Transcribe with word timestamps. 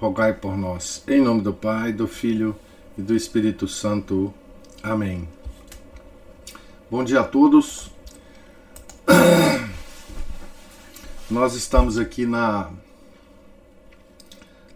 rogai 0.00 0.32
por 0.32 0.56
nós. 0.56 1.04
Em 1.06 1.20
nome 1.20 1.42
do 1.42 1.52
Pai, 1.52 1.92
do 1.92 2.08
Filho 2.08 2.56
e 2.96 3.02
do 3.02 3.14
Espírito 3.14 3.68
Santo. 3.68 4.32
Amém. 4.82 5.28
Bom 6.90 7.04
dia 7.04 7.20
a 7.20 7.24
todos. 7.24 7.90
Nós 11.30 11.54
estamos 11.54 11.98
aqui 11.98 12.24
na 12.24 12.70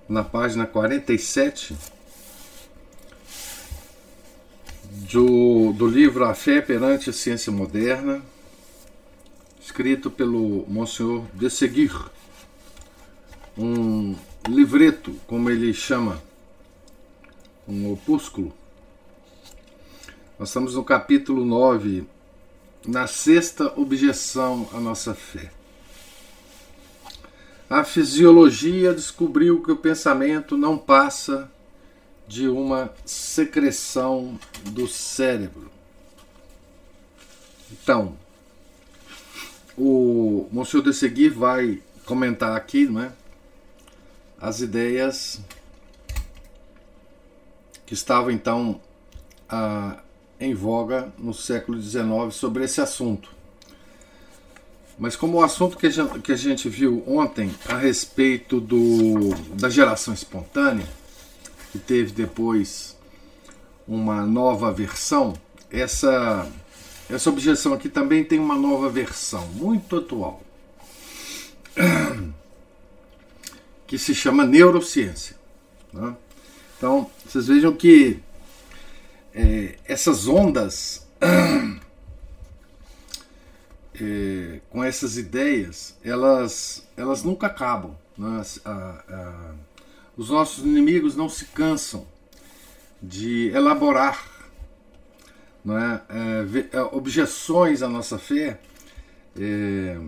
na 0.06 0.22
página 0.22 0.66
47 0.66 1.74
do, 5.10 5.72
do 5.72 5.86
livro 5.86 6.26
A 6.26 6.34
Fé 6.34 6.60
Perante 6.60 7.08
a 7.08 7.12
Ciência 7.14 7.50
Moderna, 7.50 8.22
escrito 9.58 10.10
pelo 10.10 10.66
Monsenhor 10.68 11.24
de 11.32 11.48
Seguir, 11.48 11.90
um 13.56 14.14
livreto, 14.48 15.14
como 15.26 15.50
ele 15.50 15.72
chama, 15.72 16.22
um 17.66 17.92
opúsculo. 17.92 18.52
Nós 20.38 20.48
estamos 20.48 20.74
no 20.74 20.84
capítulo 20.84 21.44
9, 21.44 22.06
na 22.86 23.06
sexta 23.06 23.72
objeção 23.78 24.68
à 24.72 24.80
nossa 24.80 25.14
fé. 25.14 25.50
A 27.70 27.82
fisiologia 27.82 28.92
descobriu 28.92 29.62
que 29.62 29.72
o 29.72 29.76
pensamento 29.76 30.56
não 30.56 30.76
passa 30.76 31.50
de 32.28 32.46
uma 32.48 32.92
secreção 33.04 34.38
do 34.70 34.86
cérebro. 34.86 35.70
Então, 37.72 38.16
o 39.76 40.46
Monsieur 40.52 40.84
de 40.84 40.92
Seguir 40.92 41.30
vai 41.30 41.82
comentar 42.04 42.54
aqui, 42.54 42.86
não 42.86 43.02
é? 43.02 43.12
As 44.44 44.60
ideias 44.60 45.40
que 47.86 47.94
estavam 47.94 48.30
então 48.30 48.78
ah, 49.48 49.96
em 50.38 50.52
voga 50.52 51.10
no 51.18 51.32
século 51.32 51.80
XIX 51.80 52.04
sobre 52.30 52.64
esse 52.64 52.78
assunto. 52.78 53.30
Mas 54.98 55.16
como 55.16 55.38
o 55.38 55.42
assunto 55.42 55.78
que 55.78 55.86
a, 55.86 55.90
gente, 55.90 56.18
que 56.20 56.30
a 56.30 56.36
gente 56.36 56.68
viu 56.68 57.02
ontem 57.06 57.50
a 57.66 57.78
respeito 57.78 58.60
do, 58.60 59.30
da 59.54 59.70
geração 59.70 60.12
espontânea, 60.12 60.86
que 61.72 61.78
teve 61.78 62.12
depois 62.12 62.96
uma 63.88 64.26
nova 64.26 64.70
versão, 64.70 65.32
essa, 65.70 66.46
essa 67.08 67.30
objeção 67.30 67.72
aqui 67.72 67.88
também 67.88 68.22
tem 68.22 68.38
uma 68.38 68.56
nova 68.56 68.90
versão, 68.90 69.46
muito 69.48 69.96
atual 69.96 70.42
que 73.86 73.98
se 73.98 74.14
chama 74.14 74.44
neurociência. 74.44 75.36
Né? 75.92 76.16
Então, 76.76 77.10
vocês 77.26 77.46
vejam 77.46 77.74
que 77.74 78.20
é, 79.34 79.76
essas 79.84 80.26
ondas, 80.26 81.06
é, 83.94 84.60
com 84.70 84.82
essas 84.82 85.16
ideias, 85.16 85.96
elas, 86.04 86.86
elas 86.96 87.22
nunca 87.22 87.46
acabam. 87.46 87.96
Né? 88.16 88.42
A, 88.64 88.70
a, 88.70 89.54
os 90.16 90.30
nossos 90.30 90.64
inimigos 90.64 91.16
não 91.16 91.28
se 91.28 91.46
cansam 91.46 92.06
de 93.02 93.50
elaborar 93.50 94.34
não 95.64 95.78
é? 95.78 96.02
É, 96.72 96.80
objeções 96.92 97.82
à 97.82 97.88
nossa 97.88 98.18
fé 98.18 98.60
é, 99.38 99.98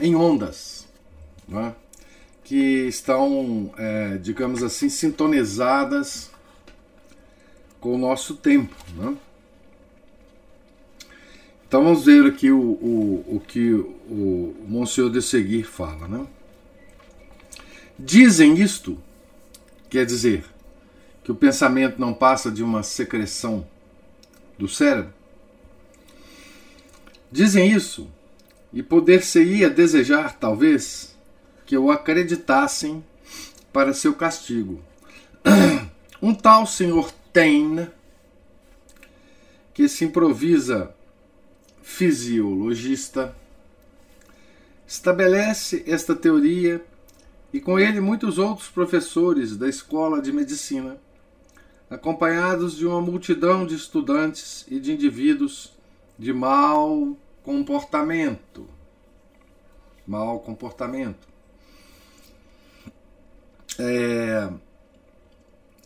em 0.00 0.16
ondas. 0.16 0.88
Não 1.46 1.60
é? 1.60 1.74
Que 2.48 2.88
estão, 2.88 3.70
é, 3.76 4.16
digamos 4.16 4.62
assim, 4.62 4.88
sintonizadas 4.88 6.30
com 7.78 7.94
o 7.94 7.98
nosso 7.98 8.36
tempo. 8.36 8.74
Né? 8.96 9.14
Então 11.68 11.84
vamos 11.84 12.06
ver 12.06 12.24
aqui 12.24 12.50
o, 12.50 12.58
o, 12.58 13.36
o 13.36 13.42
que 13.46 13.74
o 13.74 14.56
Monsenhor 14.66 15.10
de 15.10 15.20
Seguir 15.20 15.64
fala. 15.64 16.08
Né? 16.08 16.26
Dizem 17.98 18.58
isto, 18.58 18.98
quer 19.90 20.06
dizer, 20.06 20.42
que 21.22 21.30
o 21.30 21.34
pensamento 21.34 22.00
não 22.00 22.14
passa 22.14 22.50
de 22.50 22.62
uma 22.62 22.82
secreção 22.82 23.66
do 24.56 24.66
cérebro? 24.66 25.12
Dizem 27.30 27.70
isso, 27.70 28.10
e 28.72 28.82
poder-se-ia 28.82 29.68
desejar, 29.68 30.38
talvez, 30.38 31.17
que 31.68 31.76
o 31.76 31.90
acreditassem 31.90 33.04
para 33.70 33.92
seu 33.92 34.14
castigo. 34.14 34.82
Um 36.20 36.34
tal 36.34 36.66
senhor 36.66 37.12
Taine, 37.32 37.88
que 39.72 39.88
se 39.88 40.04
improvisa 40.04 40.92
fisiologista, 41.80 43.36
estabelece 44.84 45.84
esta 45.86 46.12
teoria 46.16 46.84
e 47.52 47.60
com 47.60 47.78
ele 47.78 48.00
muitos 48.00 48.36
outros 48.36 48.68
professores 48.68 49.56
da 49.56 49.68
escola 49.68 50.20
de 50.20 50.32
medicina, 50.32 50.98
acompanhados 51.88 52.76
de 52.76 52.84
uma 52.84 53.00
multidão 53.00 53.64
de 53.64 53.76
estudantes 53.76 54.66
e 54.68 54.80
de 54.80 54.92
indivíduos 54.92 55.72
de 56.18 56.32
mau 56.32 57.16
comportamento. 57.44 58.66
Mau 60.04 60.40
comportamento. 60.40 61.27
É, 63.78 64.50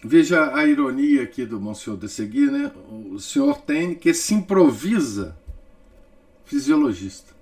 veja 0.03 0.55
a 0.57 0.67
ironia 0.67 1.25
aqui 1.25 1.45
do 1.45 1.61
Monsenhor 1.61 1.99
de 1.99 2.09
Seguir, 2.09 2.51
né? 2.51 2.73
O 2.89 3.19
senhor 3.19 3.61
tem 3.61 3.95
que 3.95 4.15
se 4.15 4.33
improvisa 4.35 5.37
fisiologista. 6.45 7.33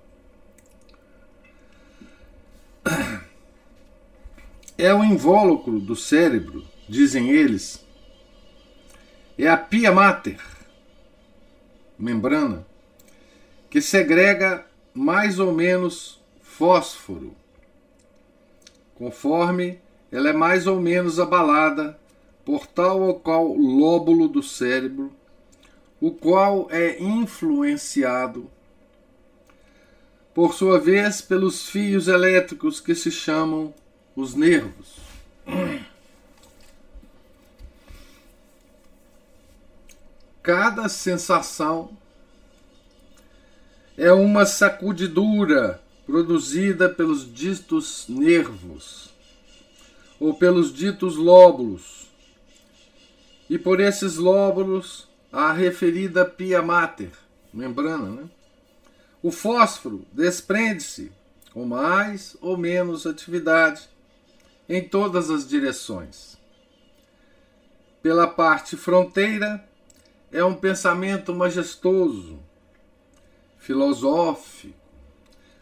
É 4.77 4.93
o 4.95 5.05
invólucro 5.05 5.79
do 5.79 5.95
cérebro, 5.95 6.67
dizem 6.89 7.31
eles, 7.31 7.85
é 9.37 9.47
a 9.47 9.57
pia 9.57 9.93
mater, 9.93 10.41
membrana, 11.99 12.67
que 13.69 13.81
segrega 13.81 14.67
mais 14.95 15.39
ou 15.39 15.53
menos 15.53 16.19
fósforo, 16.41 17.37
conforme 18.95 19.79
ela 20.13 20.31
é 20.31 20.33
mais 20.33 20.67
ou 20.67 20.81
menos 20.81 21.21
abalada 21.21 21.99
por 22.45 22.67
tal 22.67 23.01
ou 23.03 23.21
qual 23.21 23.47
lóbulo 23.55 24.27
do 24.27 24.43
cérebro, 24.43 25.13
o 26.01 26.11
qual 26.11 26.69
é 26.71 27.01
influenciado, 27.01 28.51
por 30.35 30.55
sua 30.55 30.79
vez, 30.79 31.21
pelos 31.21 31.69
fios 31.69 32.09
elétricos 32.09 32.81
que 32.81 32.95
se 32.95 33.11
chamam 33.11 33.75
os 34.17 34.35
nervos. 34.35 34.97
Cada 40.43 40.89
sensação 40.89 41.91
é 43.97 44.11
uma 44.13 44.47
sacudidura 44.47 45.81
produzida 46.07 46.89
pelos 46.89 47.33
ditos 47.33 48.07
nervos 48.09 49.10
ou 50.21 50.35
pelos 50.35 50.73
ditos 50.73 51.17
lóbulos, 51.17 52.09
e 53.49 53.59
por 53.59 53.81
esses 53.81 54.17
lóbulos 54.17 55.09
a 55.33 55.53
referida 55.53 56.25
pia 56.25 56.63
mater, 56.63 57.11
membrana. 57.53 58.11
Né? 58.11 58.31
O 59.23 59.33
fósforo 59.33 60.07
desprende-se 60.13 61.11
com 61.53 61.65
mais 61.65 62.37
ou 62.41 62.57
menos 62.57 63.07
atividade 63.07 63.89
em 64.69 64.87
todas 64.87 65.31
as 65.31 65.49
direções. 65.49 66.39
Pela 68.01 68.29
parte 68.29 68.77
fronteira, 68.77 69.69
é 70.33 70.45
um 70.45 70.55
pensamento 70.55 71.35
majestoso, 71.35 72.39
filosófico, 73.59 74.79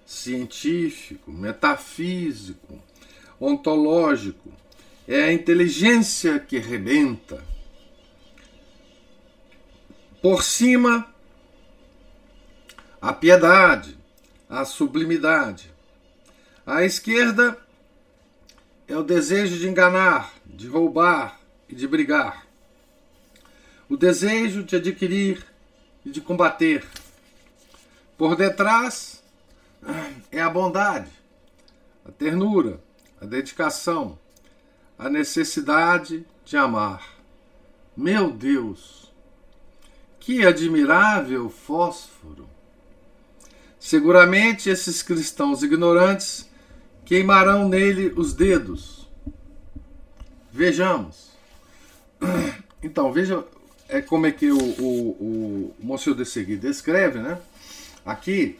científico, 0.04 1.32
metafísico, 1.32 2.80
ontológico, 3.40 4.52
é 5.06 5.24
a 5.24 5.32
inteligência 5.32 6.38
que 6.38 6.58
rebenta. 6.58 7.42
Por 10.20 10.42
cima, 10.42 11.06
a 13.00 13.12
piedade, 13.12 13.96
a 14.48 14.64
sublimidade. 14.64 15.72
À 16.66 16.84
esquerda 16.84 17.56
é 18.86 18.96
o 18.96 19.02
desejo 19.02 19.58
de 19.58 19.68
enganar, 19.68 20.34
de 20.44 20.66
roubar 20.66 21.40
e 21.68 21.74
de 21.74 21.86
brigar. 21.86 22.46
O 23.88 23.96
desejo 23.96 24.62
de 24.62 24.76
adquirir 24.76 25.46
e 26.04 26.10
de 26.10 26.20
combater. 26.20 26.86
Por 28.16 28.34
detrás 28.34 29.22
é 30.32 30.40
a 30.40 30.50
bondade, 30.50 31.10
a 32.04 32.10
ternura, 32.10 32.80
a 33.20 33.26
dedicação, 33.26 34.18
a 34.98 35.08
necessidade 35.08 36.26
de 36.44 36.56
amar. 36.56 37.16
Meu 37.96 38.30
Deus, 38.30 39.12
que 40.20 40.46
admirável 40.46 41.50
fósforo! 41.50 42.48
Seguramente 43.78 44.68
esses 44.68 45.02
cristãos 45.02 45.62
ignorantes 45.62 46.48
queimarão 47.04 47.68
nele 47.68 48.12
os 48.16 48.32
dedos. 48.32 49.08
Vejamos. 50.52 51.28
Então, 52.80 53.12
veja 53.12 53.44
é 53.88 54.00
como 54.02 54.26
é 54.26 54.30
que 54.30 54.52
o, 54.52 54.58
o, 54.58 55.10
o 55.18 55.74
Monsieur 55.80 56.14
de 56.14 56.24
Segui 56.24 56.56
descreve, 56.56 57.18
né? 57.18 57.38
Aqui, 58.04 58.58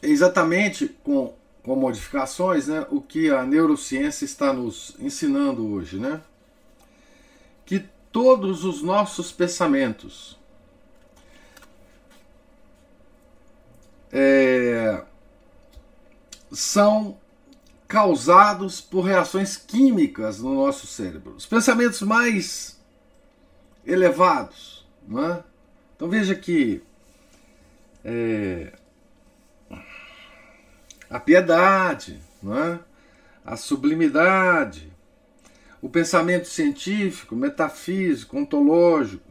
exatamente 0.00 0.88
com, 1.02 1.34
com 1.62 1.76
modificações, 1.76 2.66
né? 2.66 2.86
O 2.90 3.00
que 3.00 3.30
a 3.30 3.44
neurociência 3.44 4.24
está 4.24 4.52
nos 4.52 4.94
ensinando 4.98 5.66
hoje, 5.72 5.98
né? 5.98 6.20
Que 7.64 7.86
todos 8.10 8.64
os 8.64 8.82
nossos 8.82 9.30
pensamentos 9.30 10.38
é, 14.12 15.02
são 16.50 17.16
causados 17.86 18.80
por 18.80 19.02
reações 19.02 19.56
químicas 19.56 20.40
no 20.40 20.54
nosso 20.54 20.86
cérebro. 20.86 21.34
Os 21.36 21.46
pensamentos 21.46 22.02
mais 22.02 22.80
elevados. 23.86 24.86
Não 25.06 25.24
é? 25.24 25.44
Então 25.94 26.08
veja 26.08 26.34
que 26.34 26.82
é, 28.04 28.72
a 31.12 31.20
piedade, 31.20 32.18
não 32.42 32.58
é? 32.58 32.80
a 33.44 33.54
sublimidade, 33.56 34.90
o 35.82 35.88
pensamento 35.88 36.48
científico, 36.48 37.36
metafísico, 37.36 38.38
ontológico, 38.38 39.30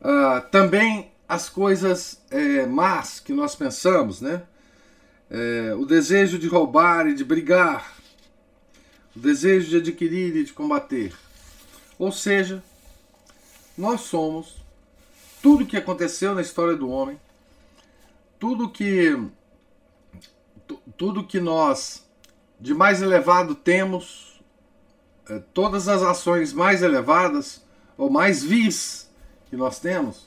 ah, 0.00 0.40
também 0.52 1.10
as 1.28 1.48
coisas 1.48 2.22
é, 2.30 2.64
más 2.64 3.18
que 3.18 3.32
nós 3.32 3.56
pensamos, 3.56 4.20
né? 4.20 4.42
É, 5.30 5.74
o 5.74 5.84
desejo 5.84 6.38
de 6.38 6.46
roubar 6.46 7.06
e 7.08 7.14
de 7.14 7.24
brigar, 7.24 7.96
o 9.16 9.18
desejo 9.18 9.68
de 9.68 9.76
adquirir 9.78 10.36
e 10.36 10.44
de 10.44 10.52
combater. 10.52 11.12
Ou 11.98 12.12
seja, 12.12 12.62
nós 13.76 14.02
somos 14.02 14.64
tudo 15.42 15.66
que 15.66 15.76
aconteceu 15.76 16.34
na 16.34 16.40
história 16.40 16.76
do 16.76 16.88
homem, 16.88 17.20
tudo 18.38 18.70
que 18.70 19.18
tudo 20.98 21.24
que 21.24 21.40
nós 21.40 22.04
de 22.60 22.74
mais 22.74 23.00
elevado 23.00 23.54
temos, 23.54 24.40
é, 25.30 25.38
todas 25.54 25.86
as 25.86 26.02
ações 26.02 26.52
mais 26.52 26.82
elevadas 26.82 27.62
ou 27.96 28.10
mais 28.10 28.42
vis 28.42 29.08
que 29.48 29.56
nós 29.56 29.78
temos, 29.78 30.26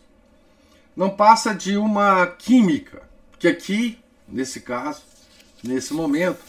não 0.96 1.10
passa 1.10 1.54
de 1.54 1.76
uma 1.76 2.26
química, 2.26 3.04
que 3.38 3.48
aqui, 3.48 4.00
nesse 4.28 4.62
caso, 4.62 5.04
nesse 5.62 5.94
momento, 5.94 6.40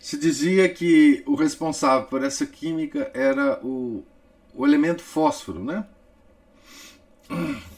se 0.00 0.18
dizia 0.18 0.68
que 0.68 1.22
o 1.26 1.34
responsável 1.34 2.06
por 2.08 2.24
essa 2.24 2.44
química 2.44 3.10
era 3.14 3.58
o, 3.64 4.04
o 4.54 4.66
elemento 4.66 5.02
fósforo, 5.02 5.62
né? 5.62 5.86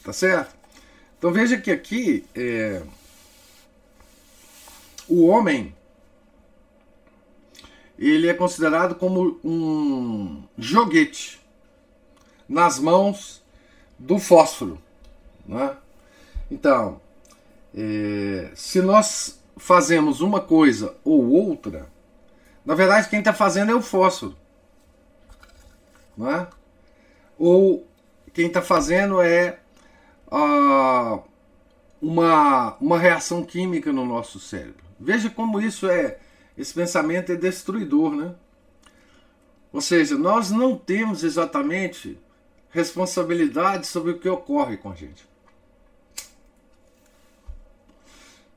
Tá 0.03 0.13
certo? 0.13 0.55
Então 1.19 1.33
veja 1.33 1.59
que 1.59 1.71
aqui 1.71 2.25
é, 2.35 2.83
o 5.11 5.27
homem 5.27 5.75
ele 7.99 8.29
é 8.29 8.35
considerado 8.35 8.95
como 8.95 9.39
um 9.45 10.43
joguete 10.57 11.39
nas 12.49 12.79
mãos 12.79 13.43
do 13.99 14.19
fósforo. 14.19 14.81
Né? 15.47 15.77
Então, 16.51 16.99
é, 17.75 18.51
se 18.55 18.81
nós 18.81 19.39
fazemos 19.57 20.23
uma 20.23 20.41
coisa 20.41 20.97
ou 21.05 21.29
outra, 21.29 21.87
na 22.65 22.75
verdade 22.75 23.11
quem 23.11 23.19
está 23.19 23.35
fazendo 23.35 23.71
é 23.71 23.75
o 23.75 23.83
fósforo. 23.83 24.35
Não 26.17 26.31
é? 26.31 26.49
Ou 27.39 27.87
quem 28.33 28.47
está 28.47 28.63
fazendo 28.63 29.21
é 29.21 29.59
ah, 30.31 31.19
uma, 32.01 32.77
uma 32.81 32.99
reação 32.99 33.45
química 33.45 33.93
no 33.93 34.07
nosso 34.07 34.41
cérebro. 34.41 34.90
Veja 35.01 35.31
como 35.31 35.61
isso 35.61 35.89
é, 35.89 36.19
esse 36.57 36.75
pensamento 36.75 37.33
é 37.33 37.37
destruidor, 37.37 38.15
né? 38.15 38.35
Ou 39.73 39.81
seja, 39.81 40.19
nós 40.19 40.51
não 40.51 40.77
temos 40.77 41.25
exatamente 41.25 42.19
responsabilidade 42.71 43.87
sobre 43.87 44.13
o 44.13 44.19
que 44.19 44.29
ocorre 44.29 44.77
com 44.77 44.91
a 44.91 44.95
gente. 44.95 45.29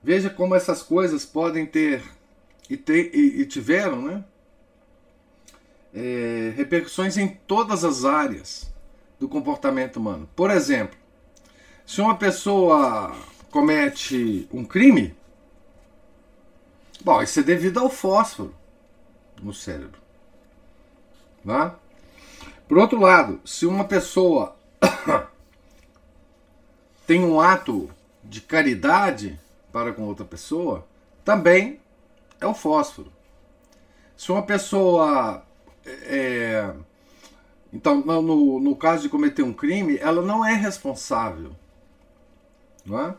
Veja 0.04 0.30
como 0.30 0.54
essas 0.54 0.84
coisas 0.84 1.26
podem 1.26 1.66
ter 1.66 2.04
e, 2.70 2.74
e, 2.74 3.42
e 3.42 3.46
tiveram 3.46 4.02
né, 4.02 4.24
é, 5.94 6.54
repercussões 6.58 7.18
em 7.18 7.28
todas 7.48 7.86
as 7.86 8.04
áreas 8.04 8.74
do 9.20 9.30
comportamento 9.30 9.98
humano. 9.98 10.28
Por 10.36 10.52
exemplo, 10.52 10.98
se 11.86 12.02
uma 12.02 12.18
pessoa 12.18 13.16
comete 13.50 14.48
um 14.52 14.66
crime, 14.66 15.16
bom, 17.04 17.22
isso 17.22 17.40
é 17.40 17.44
devido 17.44 17.80
ao 17.80 17.90
fósforo 17.90 18.54
no 19.42 19.54
cérebro. 19.54 20.00
Né? 21.44 21.72
Por 22.68 22.78
outro 22.78 23.00
lado, 23.00 23.42
se 23.46 23.66
uma 23.66 23.84
pessoa 23.84 24.56
tem 27.06 27.24
um 27.24 27.40
ato 27.40 27.90
de 28.24 28.42
caridade, 28.42 29.40
para 29.72 29.92
com 29.92 30.04
outra 30.04 30.24
pessoa, 30.24 30.88
também 31.26 31.80
é 32.40 32.46
o 32.46 32.54
fósforo. 32.54 33.12
Se 34.16 34.32
uma 34.32 34.44
pessoa. 34.44 35.44
É, 35.86 36.74
então, 37.74 38.02
no, 38.02 38.60
no 38.60 38.76
caso 38.76 39.02
de 39.02 39.10
cometer 39.10 39.42
um 39.42 39.52
crime, 39.52 39.98
ela 39.98 40.22
não 40.22 40.46
é 40.46 40.54
responsável. 40.54 41.52
Não 42.86 43.00
é? 43.00 43.16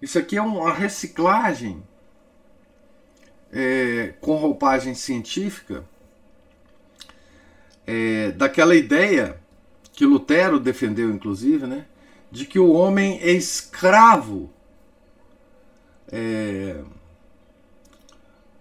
Isso 0.00 0.18
aqui 0.18 0.36
é 0.36 0.42
uma 0.42 0.72
reciclagem 0.72 1.82
é, 3.52 4.14
com 4.20 4.36
roupagem 4.36 4.94
científica 4.94 5.84
é, 7.86 8.32
daquela 8.32 8.74
ideia 8.74 9.38
que 9.92 10.04
Lutero 10.04 10.58
defendeu, 10.60 11.10
inclusive, 11.10 11.66
né, 11.66 11.86
de 12.30 12.44
que 12.44 12.58
o 12.58 12.72
homem 12.72 13.18
é 13.22 13.30
escravo 13.30 14.50
é, 16.10 16.82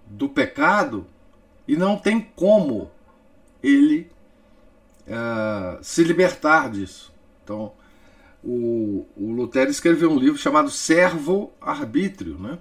do 0.06 0.30
pecado 0.30 1.06
e 1.68 1.76
não 1.76 1.98
tem 1.98 2.22
como 2.36 2.92
ele 3.62 4.10
é, 5.08 5.80
se 5.82 6.04
libertar 6.04 6.70
disso. 6.70 7.14
Então, 7.44 7.74
o, 8.44 9.06
o 9.18 9.32
Lutero 9.32 9.72
escreveu 9.72 10.12
um 10.12 10.20
livro 10.20 10.38
chamado 10.38 10.70
Servo 10.70 11.52
Arbítrio, 11.60 12.38
né? 12.38 12.60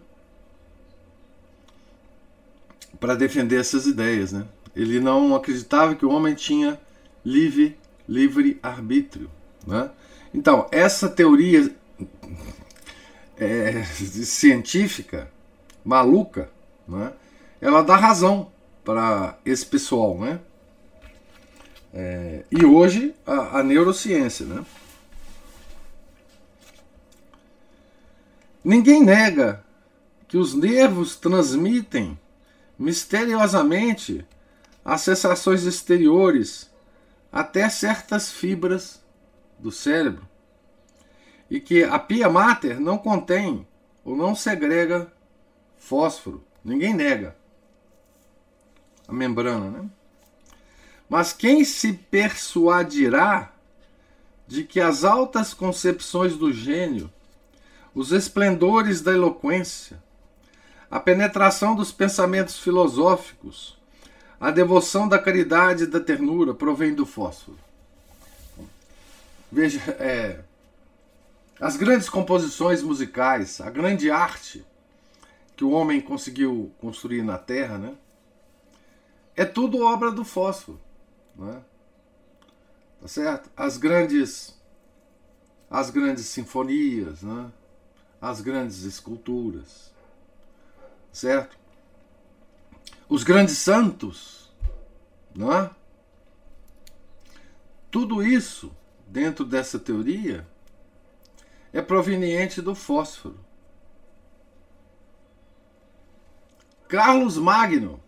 Para 3.04 3.16
defender 3.16 3.60
essas 3.60 3.84
ideias, 3.84 4.32
né? 4.32 4.46
Ele 4.74 4.98
não 4.98 5.34
acreditava 5.34 5.94
que 5.94 6.06
o 6.06 6.10
homem 6.10 6.34
tinha 6.34 6.80
livre, 7.22 7.76
livre 8.08 8.58
arbítrio, 8.62 9.30
né? 9.66 9.90
Então, 10.32 10.66
essa 10.72 11.06
teoria 11.06 11.70
é, 13.36 13.84
científica, 13.84 15.30
maluca, 15.84 16.50
né? 16.88 17.12
ela 17.60 17.82
dá 17.82 17.94
razão 17.94 18.50
para 18.82 19.38
esse 19.44 19.66
pessoal. 19.66 20.18
Né? 20.18 20.40
É, 21.92 22.44
e 22.50 22.64
hoje 22.64 23.14
a, 23.26 23.58
a 23.58 23.62
neurociência. 23.62 24.46
Né? 24.46 24.64
Ninguém 28.64 29.04
nega 29.04 29.62
que 30.26 30.38
os 30.38 30.54
nervos 30.54 31.16
transmitem 31.16 32.18
misteriosamente 32.78 34.26
as 34.84 35.00
sensações 35.00 35.64
exteriores 35.64 36.70
até 37.32 37.68
certas 37.68 38.30
fibras 38.30 39.02
do 39.58 39.72
cérebro. 39.72 40.28
E 41.50 41.60
que 41.60 41.82
a 41.82 41.98
pia 41.98 42.28
mater 42.28 42.80
não 42.80 42.98
contém 42.98 43.66
ou 44.04 44.16
não 44.16 44.34
segrega 44.34 45.12
fósforo. 45.76 46.44
Ninguém 46.64 46.94
nega 46.94 47.36
a 49.06 49.12
membrana, 49.12 49.70
né? 49.70 49.90
Mas 51.08 51.32
quem 51.32 51.64
se 51.64 51.92
persuadirá 51.92 53.52
de 54.46 54.64
que 54.64 54.80
as 54.80 55.04
altas 55.04 55.54
concepções 55.54 56.36
do 56.36 56.52
gênio, 56.52 57.12
os 57.94 58.12
esplendores 58.12 59.00
da 59.00 59.12
eloquência, 59.12 60.02
a 60.90 61.00
penetração 61.00 61.74
dos 61.74 61.92
pensamentos 61.92 62.58
filosóficos, 62.58 63.76
a 64.40 64.50
devoção 64.50 65.08
da 65.08 65.18
caridade 65.18 65.84
e 65.84 65.86
da 65.86 66.00
ternura 66.00 66.54
provém 66.54 66.94
do 66.94 67.06
fósforo. 67.06 67.58
Veja, 69.50 69.80
é, 70.00 70.40
as 71.60 71.76
grandes 71.76 72.08
composições 72.08 72.82
musicais, 72.82 73.60
a 73.60 73.70
grande 73.70 74.10
arte 74.10 74.64
que 75.56 75.64
o 75.64 75.70
homem 75.70 76.00
conseguiu 76.00 76.72
construir 76.80 77.22
na 77.22 77.38
Terra, 77.38 77.78
né? 77.78 77.94
É 79.36 79.44
tudo 79.44 79.82
obra 79.82 80.10
do 80.10 80.24
fósforo, 80.24 80.80
né? 81.36 81.62
Tá 83.00 83.08
certo? 83.08 83.50
As 83.56 83.76
grandes 83.76 84.54
as 85.70 85.90
grandes 85.90 86.26
sinfonias, 86.26 87.22
né? 87.22 87.50
As 88.20 88.40
grandes 88.40 88.84
esculturas. 88.84 89.93
Certo? 91.14 91.56
Os 93.08 93.22
grandes 93.22 93.58
santos, 93.58 94.52
não 95.32 95.52
é? 95.52 95.70
Tudo 97.88 98.20
isso 98.20 98.74
dentro 99.06 99.44
dessa 99.44 99.78
teoria 99.78 100.44
é 101.72 101.80
proveniente 101.80 102.60
do 102.60 102.74
fósforo. 102.74 103.38
Carlos 106.88 107.38
Magno, 107.38 108.02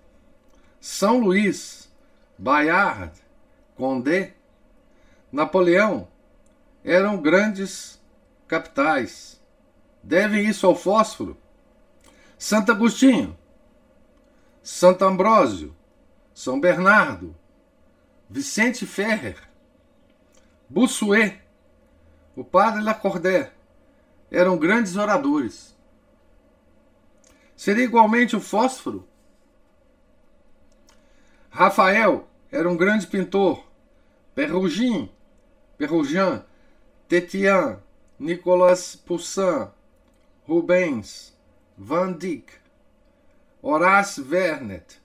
São 0.80 1.20
Luís, 1.20 1.88
Bayard, 2.36 3.12
Condé, 3.76 4.34
Napoleão 5.30 6.08
eram 6.82 7.22
grandes 7.22 8.02
capitais. 8.48 9.40
Devem 10.02 10.48
isso 10.48 10.66
ao 10.66 10.74
fósforo. 10.74 11.38
Santo 12.38 12.70
Agostinho, 12.70 13.36
Santo 14.62 15.04
Ambrósio, 15.04 15.74
São 16.34 16.60
Bernardo, 16.60 17.34
Vicente 18.28 18.84
Ferrer, 18.84 19.38
Bossuet, 20.68 21.40
o 22.34 22.44
padre 22.44 22.82
Lacordaire 22.82 23.52
eram 24.30 24.58
grandes 24.58 24.96
oradores. 24.96 25.74
Seria 27.56 27.84
igualmente 27.84 28.36
o 28.36 28.40
fósforo? 28.40 29.08
Rafael 31.48 32.28
era 32.52 32.68
um 32.68 32.76
grande 32.76 33.06
pintor. 33.06 33.64
Perugin, 34.34 35.08
Perugin, 35.78 36.42
Tetian, 37.08 37.80
Nicolas 38.18 38.94
Poussin, 38.94 39.68
Rubens, 40.46 41.35
Van 41.78 42.12
Dyck, 42.12 42.54
Horace 43.62 44.22
Vernet, 44.22 44.98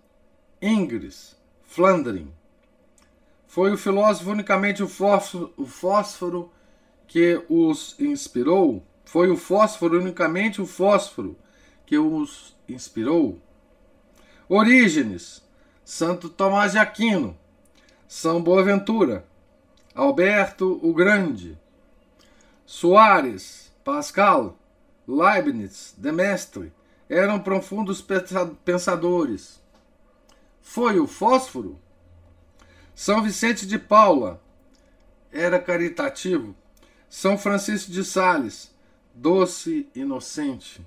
Ingres, 0.61 1.35
Flandrin. 1.65 2.31
Foi 3.45 3.73
o 3.73 3.77
filósofo 3.77 4.31
unicamente 4.31 4.81
o 4.81 4.87
fósforo, 4.87 5.53
o 5.57 5.65
fósforo 5.65 6.49
que 7.07 7.43
os 7.49 7.99
inspirou? 7.99 8.85
Foi 9.03 9.29
o 9.29 9.35
fósforo 9.35 9.99
unicamente 9.99 10.61
o 10.61 10.65
fósforo 10.65 11.37
que 11.85 11.97
os 11.97 12.55
inspirou? 12.69 13.41
Orígenes, 14.47 15.43
Santo 15.83 16.29
Tomás 16.29 16.71
de 16.71 16.77
Aquino, 16.77 17.37
São 18.07 18.41
Boaventura, 18.41 19.25
Alberto 19.93 20.79
o 20.81 20.93
Grande, 20.93 21.59
Soares, 22.65 23.73
Pascal, 23.83 24.57
Leibniz, 25.11 25.93
Demestre 25.97 26.71
eram 27.09 27.37
profundos 27.37 28.01
pensadores. 28.63 29.61
Foi 30.61 30.99
o 30.99 31.05
fósforo? 31.05 31.77
São 32.95 33.21
Vicente 33.21 33.67
de 33.67 33.77
Paula 33.77 34.41
era 35.29 35.59
caritativo. 35.59 36.55
São 37.09 37.37
Francisco 37.37 37.91
de 37.91 38.05
Sales, 38.05 38.73
doce, 39.13 39.89
inocente. 39.93 40.85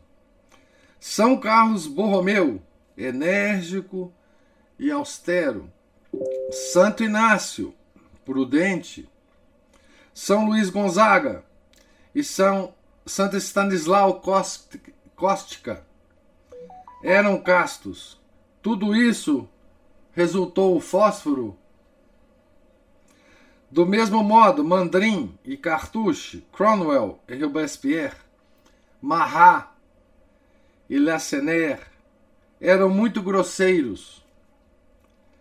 São 0.98 1.38
Carlos 1.38 1.86
Borromeu, 1.86 2.62
enérgico 2.96 4.10
e 4.78 4.90
austero. 4.90 5.70
Santo 6.50 7.04
Inácio, 7.04 7.74
prudente. 8.24 9.06
São 10.14 10.46
Luís 10.46 10.70
Gonzaga 10.70 11.44
e 12.14 12.24
São 12.24 12.72
Santo 13.06 13.36
Stanislau 13.36 14.22
Kostka 15.14 15.84
eram 17.02 17.40
castos. 17.40 18.20
Tudo 18.62 18.96
isso 18.96 19.48
resultou 20.12 20.76
o 20.76 20.80
fósforo 20.80 21.58
do 23.74 23.84
mesmo 23.84 24.22
modo, 24.22 24.62
Mandrin 24.62 25.36
e 25.44 25.56
Cartouche, 25.56 26.46
Cromwell 26.52 27.18
e 27.26 27.34
Robespierre, 27.34 28.14
Marat 29.02 29.68
e 30.88 30.96
Lacenaire 30.96 31.82
eram 32.60 32.88
muito 32.88 33.20
grosseiros. 33.20 34.24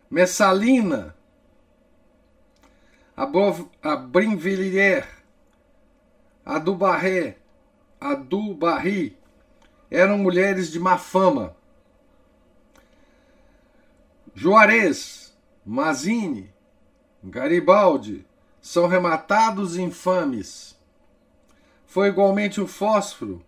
Messalina, 0.10 1.16
a, 3.16 3.30
a 3.84 3.96
Brinvilliers, 3.96 5.06
a 6.44 6.58
Dubarré, 6.58 7.38
a 8.04 8.16
Dubarry 8.16 9.18
eram 9.90 10.18
mulheres 10.18 10.70
de 10.70 10.78
má 10.78 10.98
fama. 10.98 11.56
Juarez, 14.36 15.34
Mazini, 15.66 16.52
Garibaldi 17.24 18.28
são 18.62 18.88
rematados 18.88 19.78
infames. 19.78 20.78
Foi 21.86 22.10
igualmente 22.10 22.60
o 22.60 22.68
fósforo, 22.68 23.42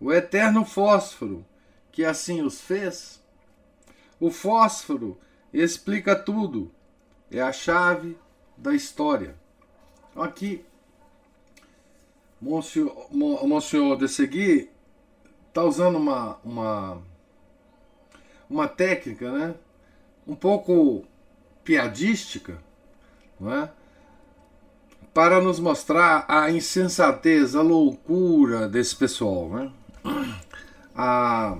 o 0.00 0.10
eterno 0.10 0.64
fósforo, 0.64 1.44
que 1.92 2.02
assim 2.02 2.40
os 2.40 2.62
fez. 2.62 3.22
O 4.18 4.30
fósforo 4.30 5.18
explica 5.52 6.16
tudo, 6.16 6.72
é 7.30 7.42
a 7.42 7.52
chave 7.52 8.16
da 8.56 8.74
história. 8.74 9.36
Aqui, 10.16 10.64
Monsenhor, 12.40 13.08
Monsenhor 13.12 13.96
de 13.96 14.08
Segui 14.08 14.70
está 15.48 15.62
usando 15.64 15.96
uma, 15.96 16.38
uma, 16.44 17.02
uma 18.48 18.68
técnica 18.68 19.30
né, 19.32 19.54
um 20.26 20.34
pouco 20.34 21.04
piadística 21.64 22.58
não 23.40 23.52
é? 23.52 23.70
para 25.12 25.40
nos 25.40 25.58
mostrar 25.58 26.24
a 26.28 26.48
insensatez, 26.50 27.56
a 27.56 27.62
loucura 27.62 28.68
desse 28.68 28.94
pessoal, 28.94 29.48
né? 29.48 29.72
a, 30.94 31.58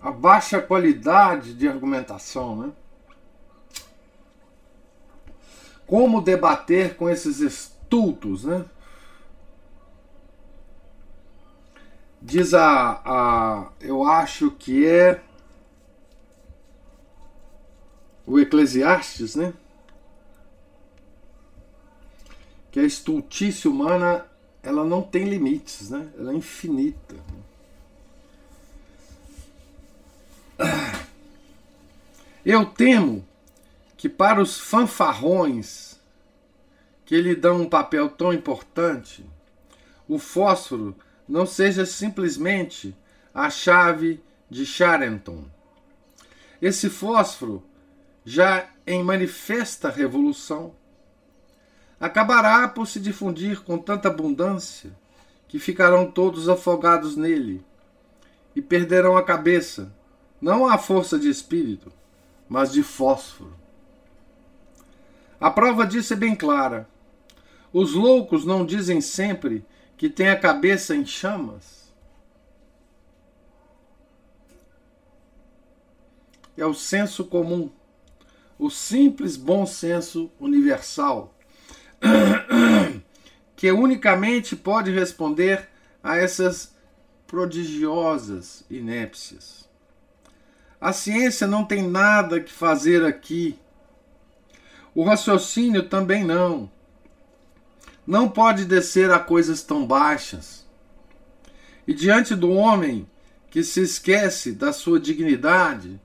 a 0.00 0.10
baixa 0.12 0.60
qualidade 0.60 1.54
de 1.54 1.66
argumentação. 1.66 2.56
Né? 2.56 2.72
Como 5.86 6.22
debater 6.22 6.94
com 6.96 7.10
esses 7.10 7.40
estultos, 7.40 8.44
né? 8.44 8.64
Diz 12.22 12.54
a, 12.54 13.02
a. 13.04 13.72
Eu 13.80 14.04
acho 14.04 14.50
que 14.52 14.86
é. 14.86 15.22
O 18.24 18.38
Eclesiastes, 18.38 19.34
né? 19.34 19.52
que 22.72 22.80
a 22.80 22.84
estultícia 22.84 23.70
humana 23.70 24.26
ela 24.62 24.82
não 24.82 25.02
tem 25.02 25.28
limites, 25.28 25.90
né? 25.90 26.08
Ela 26.18 26.32
é 26.32 26.34
infinita. 26.34 27.14
Eu 32.44 32.64
temo 32.64 33.24
que 33.96 34.08
para 34.08 34.40
os 34.40 34.58
fanfarrões 34.58 36.00
que 37.04 37.20
lhe 37.20 37.36
dão 37.36 37.60
um 37.60 37.68
papel 37.68 38.08
tão 38.08 38.32
importante, 38.32 39.24
o 40.08 40.18
fósforo 40.18 40.96
não 41.32 41.46
seja 41.46 41.86
simplesmente 41.86 42.94
a 43.32 43.48
chave 43.48 44.22
de 44.50 44.66
Charenton. 44.66 45.46
Esse 46.60 46.90
fósforo 46.90 47.64
já 48.22 48.68
em 48.86 49.02
manifesta 49.02 49.88
revolução, 49.88 50.74
acabará 51.98 52.68
por 52.68 52.86
se 52.86 53.00
difundir 53.00 53.62
com 53.62 53.78
tanta 53.78 54.08
abundância 54.08 54.92
que 55.48 55.58
ficarão 55.58 56.10
todos 56.10 56.50
afogados 56.50 57.16
nele 57.16 57.64
e 58.54 58.60
perderão 58.60 59.16
a 59.16 59.22
cabeça, 59.22 59.90
não 60.38 60.66
à 60.66 60.76
força 60.76 61.18
de 61.18 61.30
espírito, 61.30 61.90
mas 62.46 62.70
de 62.70 62.82
fósforo. 62.82 63.56
A 65.40 65.50
prova 65.50 65.86
disso 65.86 66.12
é 66.12 66.16
bem 66.16 66.36
clara. 66.36 66.86
Os 67.72 67.94
loucos 67.94 68.44
não 68.44 68.66
dizem 68.66 69.00
sempre 69.00 69.64
que 70.02 70.10
têm 70.10 70.30
a 70.30 70.36
cabeça 70.36 70.96
em 70.96 71.06
chamas? 71.06 71.94
É 76.56 76.66
o 76.66 76.74
senso 76.74 77.24
comum, 77.24 77.70
o 78.58 78.68
simples 78.68 79.36
bom 79.36 79.64
senso 79.64 80.28
universal 80.40 81.32
que 83.54 83.70
unicamente 83.70 84.56
pode 84.56 84.90
responder 84.90 85.68
a 86.02 86.16
essas 86.16 86.74
prodigiosas 87.24 88.64
inépcias. 88.68 89.68
A 90.80 90.92
ciência 90.92 91.46
não 91.46 91.64
tem 91.64 91.88
nada 91.88 92.40
que 92.40 92.52
fazer 92.52 93.04
aqui. 93.04 93.56
O 94.96 95.04
raciocínio 95.04 95.88
também 95.88 96.24
não. 96.24 96.68
Não 98.06 98.28
pode 98.28 98.64
descer 98.64 99.10
a 99.10 99.18
coisas 99.18 99.62
tão 99.62 99.86
baixas. 99.86 100.66
E 101.86 101.94
diante 101.94 102.34
do 102.34 102.50
homem 102.50 103.08
que 103.50 103.62
se 103.62 103.80
esquece 103.80 104.52
da 104.52 104.72
sua 104.72 104.98
dignidade, 104.98 106.00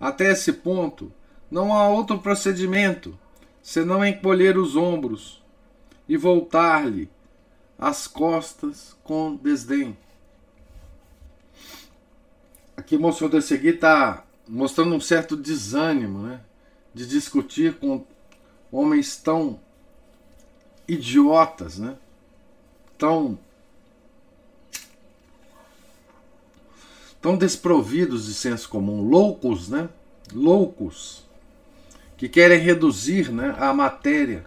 até 0.00 0.32
esse 0.32 0.52
ponto, 0.52 1.12
não 1.50 1.72
há 1.72 1.88
outro 1.88 2.18
procedimento 2.18 3.18
senão 3.62 4.04
encolher 4.04 4.56
os 4.56 4.76
ombros 4.76 5.42
e 6.08 6.16
voltar-lhe 6.16 7.10
as 7.78 8.06
costas 8.06 8.96
com 9.02 9.34
desdém. 9.36 9.96
Aqui 12.76 12.96
Monsenhor 12.96 13.30
de 13.30 13.42
Segui 13.42 13.70
está 13.70 14.24
mostrando 14.46 14.94
um 14.94 15.00
certo 15.00 15.36
desânimo 15.36 16.20
né, 16.20 16.40
de 16.94 17.06
discutir 17.06 17.74
com 17.74 18.06
homens 18.70 19.16
tão 19.16 19.58
idiotas, 20.88 21.78
né, 21.78 21.96
tão, 22.98 23.38
tão 27.20 27.36
desprovidos 27.36 28.26
de 28.26 28.34
senso 28.34 28.68
comum, 28.68 29.02
loucos, 29.02 29.68
né, 29.68 29.88
loucos 30.32 31.24
que 32.16 32.28
querem 32.28 32.58
reduzir 32.58 33.30
né, 33.30 33.54
a 33.58 33.72
matéria 33.74 34.46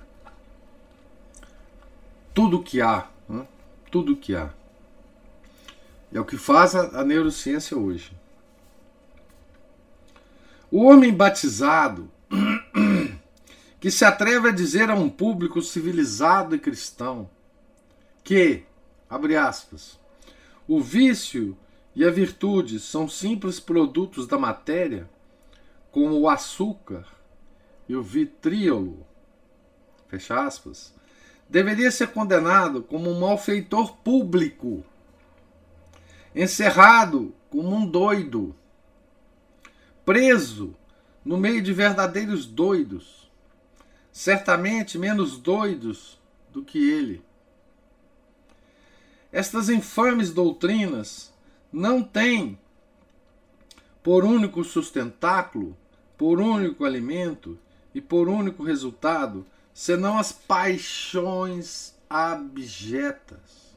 tudo 2.39 2.63
que 2.63 2.81
há, 2.81 3.05
né? 3.27 3.46
tudo 3.91 4.15
que 4.15 4.34
há. 4.34 4.50
É 6.13 6.19
o 6.22 6.24
que 6.24 6.38
faz 6.38 6.74
a, 6.74 7.01
a 7.01 7.03
neurociência 7.03 7.77
hoje. 7.77 8.13
O 10.72 10.84
homem 10.84 11.13
batizado 11.13 12.10
que 13.79 13.89
se 13.89 14.03
atreve 14.03 14.50
a 14.50 14.51
dizer 14.51 14.89
a 14.89 14.95
um 14.95 15.09
público 15.09 15.62
civilizado 15.62 16.55
e 16.55 16.59
cristão 16.59 17.29
que, 18.24 18.63
abre 19.09 19.38
aspas, 19.38 20.00
o 20.67 20.81
vício 20.81 21.57
e 21.95 22.05
a 22.05 22.12
virtude 22.12 22.79
são 22.79 23.07
simples 23.07 23.59
produtos 23.59 24.27
da 24.27 24.38
matéria, 24.38 25.09
como 25.91 26.19
o 26.19 26.29
açúcar, 26.29 27.05
e 27.88 27.95
o 27.95 28.03
vitríolo, 28.03 29.05
fecha 30.07 30.45
aspas, 30.45 30.93
deveria 31.50 31.89
ser 31.89 32.09
condenado 32.09 32.83
como 32.83 33.09
um 33.09 33.20
malfeitor 33.20 33.98
público, 33.98 34.83
encerrado 36.35 37.33
como 37.50 37.75
um 37.75 37.85
doido, 37.85 38.55
preso 40.05 40.75
no 41.25 41.37
meio 41.37 41.61
de 41.63 41.74
verdadeiros 41.74 42.46
doidos, 42.46 43.28
certamente 44.11 44.98
menos 44.98 45.37
doidos 45.37 46.19
do 46.51 46.63
que 46.63 46.89
ele. 46.89 47.24
Estas 49.31 49.69
infames 49.69 50.31
doutrinas 50.31 51.31
não 51.72 52.01
têm 52.01 52.57
por 54.01 54.24
único 54.24 54.63
sustentáculo, 54.63 55.77
por 56.17 56.39
único 56.39 56.83
alimento, 56.83 57.59
e 57.93 58.01
por 58.01 58.27
único 58.27 58.63
resultado 58.63 59.45
senão 59.74 60.17
as 60.17 60.31
paixões 60.31 61.95
abjetas. 62.09 63.75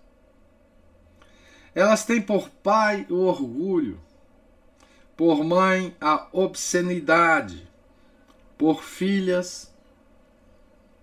Elas 1.75 2.05
têm 2.05 2.21
por 2.21 2.49
pai 2.49 3.07
o 3.09 3.25
orgulho, 3.25 4.01
por 5.17 5.43
mãe 5.45 5.97
a 6.01 6.27
obscenidade, 6.33 7.69
por 8.59 8.83
filhas 8.83 9.72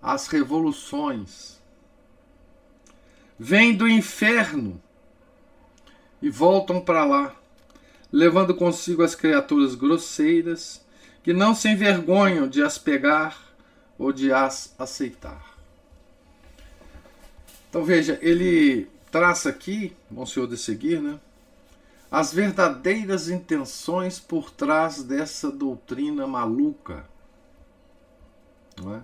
as 0.02 0.26
revoluções. 0.26 1.58
Vêm 3.38 3.74
do 3.74 3.88
inferno 3.88 4.80
e 6.20 6.28
voltam 6.28 6.80
para 6.80 7.04
lá, 7.04 7.34
levando 8.12 8.54
consigo 8.54 9.02
as 9.02 9.14
criaturas 9.14 9.74
grosseiras 9.74 10.84
que 11.22 11.32
não 11.32 11.54
se 11.54 11.68
envergonham 11.68 12.48
de 12.48 12.62
as 12.62 12.78
pegar 12.78 13.38
ou 13.98 14.12
de 14.12 14.32
as 14.32 14.74
aceitar. 14.78 15.56
Então 17.68 17.84
veja, 17.84 18.18
ele 18.20 18.88
traça 19.10 19.48
aqui, 19.48 19.96
Monsenhor 20.10 20.48
de 20.48 20.56
seguir, 20.56 21.00
né, 21.00 21.18
as 22.10 22.32
verdadeiras 22.32 23.28
intenções 23.28 24.18
por 24.18 24.50
trás 24.50 25.02
dessa 25.02 25.50
doutrina 25.50 26.26
maluca. 26.26 27.04
É? 28.78 29.00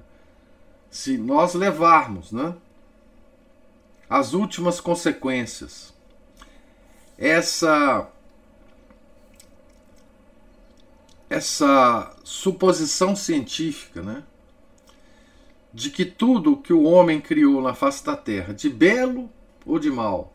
Se 0.90 1.18
nós 1.18 1.54
levarmos 1.54 2.32
né, 2.32 2.54
as 4.08 4.32
últimas 4.32 4.80
consequências, 4.80 5.92
essa 7.18 8.10
essa 11.28 12.14
suposição 12.22 13.16
científica, 13.16 14.00
né, 14.00 14.22
de 15.74 15.90
que 15.90 16.04
tudo 16.04 16.56
que 16.56 16.72
o 16.72 16.84
homem 16.84 17.20
criou 17.20 17.60
na 17.60 17.74
face 17.74 18.04
da 18.04 18.16
Terra, 18.16 18.54
de 18.54 18.70
belo 18.70 19.28
ou 19.66 19.78
de 19.78 19.90
mal, 19.90 20.32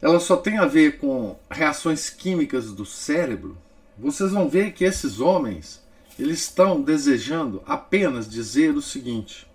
ela 0.00 0.20
só 0.20 0.36
tem 0.36 0.58
a 0.58 0.66
ver 0.66 0.98
com 0.98 1.36
reações 1.50 2.08
químicas 2.08 2.72
do 2.72 2.86
cérebro, 2.86 3.58
vocês 3.98 4.32
vão 4.32 4.48
ver 4.48 4.72
que 4.72 4.84
esses 4.84 5.20
homens 5.20 5.83
eles 6.18 6.40
estão 6.40 6.80
desejando 6.80 7.62
apenas 7.66 8.28
dizer 8.28 8.74
o 8.76 8.82
seguinte: 8.82 9.46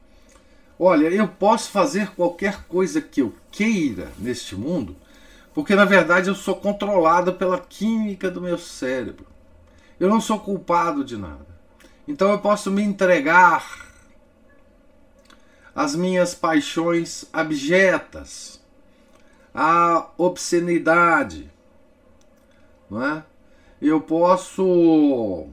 olha, 0.78 1.08
eu 1.08 1.28
posso 1.28 1.70
fazer 1.72 2.12
qualquer 2.12 2.64
coisa 2.66 3.02
que 3.02 3.22
eu 3.22 3.34
queira 3.52 4.12
neste 4.18 4.56
mundo, 4.56 4.96
porque 5.54 5.76
na 5.76 5.86
verdade 5.86 6.30
eu 6.30 6.36
sou 6.36 6.56
controlado 6.56 7.34
pela 7.34 7.60
química 7.60 8.30
do 8.30 8.42
meu 8.42 8.58
cérebro. 8.58 9.26
Eu 10.00 10.10
não 10.10 10.22
sou 10.22 10.40
culpado 10.40 11.04
de 11.04 11.18
nada. 11.18 11.48
Então 12.08 12.32
eu 12.32 12.40
posso 12.40 12.72
me 12.72 12.82
entregar 12.82 13.88
às 15.76 15.96
minhas 15.96 16.34
paixões 16.34 17.26
abjetas, 17.32 18.62
à 19.54 20.08
obscenidade, 20.18 21.52
não 22.90 23.06
é? 23.06 23.24
Eu 23.82 24.02
posso 24.02 25.50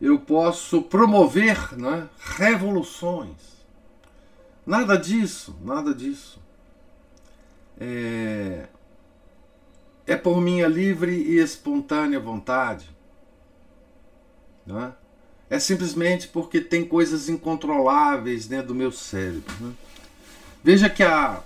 eu 0.00 0.18
posso 0.18 0.82
promover 0.82 1.56
é? 1.56 2.06
revoluções. 2.36 3.56
Nada 4.64 4.96
disso, 4.96 5.56
nada 5.62 5.94
disso. 5.94 6.40
É, 7.78 8.66
é 10.06 10.16
por 10.16 10.40
minha 10.40 10.66
livre 10.66 11.12
e 11.12 11.38
espontânea 11.38 12.18
vontade. 12.20 12.90
Não 14.66 14.82
é? 14.82 14.92
simplesmente 15.60 16.26
porque 16.28 16.60
tem 16.60 16.84
coisas 16.84 17.28
incontroláveis 17.28 18.46
dentro 18.46 18.68
do 18.68 18.74
meu 18.74 18.90
cérebro. 18.90 19.54
Né? 19.60 19.72
Veja 20.62 20.90
que 20.90 21.04
a, 21.04 21.40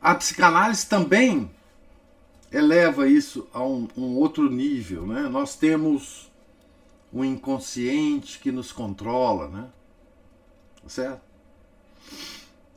a 0.00 0.14
psicanálise 0.14 0.86
também 0.86 1.50
eleva 2.50 3.08
isso 3.08 3.46
a 3.52 3.62
um, 3.62 3.86
um 3.96 4.16
outro 4.16 4.50
nível. 4.50 5.06
Né? 5.06 5.22
Nós 5.28 5.56
temos 5.56 6.30
o 7.12 7.20
um 7.20 7.24
inconsciente 7.24 8.38
que 8.38 8.50
nos 8.50 8.72
controla, 8.72 9.48
né? 9.48 9.68
Certo? 10.86 11.20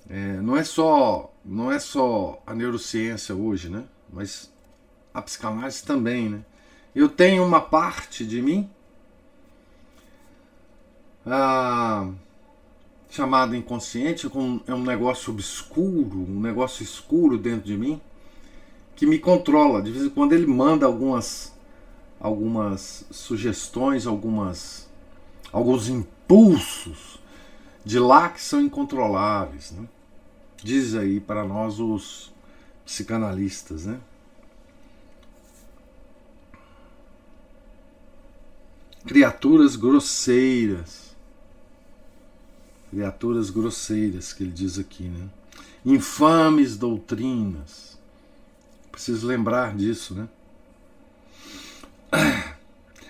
É, 0.10 0.42
não 0.42 0.58
é 0.58 0.64
só 0.64 1.34
não 1.44 1.72
é 1.72 1.80
só 1.80 2.42
a 2.46 2.54
neurociência 2.54 3.36
hoje, 3.36 3.70
né? 3.70 3.86
Mas 4.12 4.52
a 5.14 5.22
psicanálise 5.22 5.84
também, 5.84 6.30
né? 6.30 6.46
Eu 6.96 7.10
tenho 7.10 7.44
uma 7.44 7.62
parte 7.62 8.26
de 8.26 8.42
mim 8.42 8.70
ah, 11.26 12.10
chamada 13.10 13.56
inconsciente, 13.56 14.30
é 14.68 14.74
um 14.74 14.84
negócio 14.84 15.32
obscuro, 15.32 16.20
um 16.20 16.40
negócio 16.40 16.84
escuro 16.84 17.38
dentro 17.38 17.66
de 17.66 17.78
mim 17.78 18.02
que 18.96 19.06
me 19.06 19.20
controla. 19.20 19.82
De 19.82 19.92
vez 19.92 20.06
em 20.06 20.10
quando 20.10 20.34
ele 20.34 20.48
manda 20.48 20.86
algumas 20.86 21.54
algumas 22.20 23.06
sugestões, 23.12 24.08
algumas 24.08 24.88
alguns 25.52 25.90
impulsos 25.90 27.20
de 27.84 28.00
lá 28.00 28.30
que 28.30 28.42
são 28.42 28.62
incontroláveis, 28.62 29.72
né? 29.72 29.86
Diz 30.64 30.96
aí 30.96 31.20
para 31.20 31.44
nós 31.44 31.80
os 31.80 32.32
psicanalistas, 32.86 33.86
né? 33.86 34.00
Criaturas 39.06 39.76
grosseiras. 39.76 41.14
Criaturas 42.90 43.50
grosseiras 43.50 44.32
que 44.32 44.44
ele 44.44 44.52
diz 44.52 44.80
aqui, 44.80 45.04
né? 45.04 45.28
Infames 45.86 46.78
doutrinas. 46.78 47.93
Preciso 48.94 49.26
lembrar 49.26 49.76
disso, 49.76 50.14
né? 50.14 50.30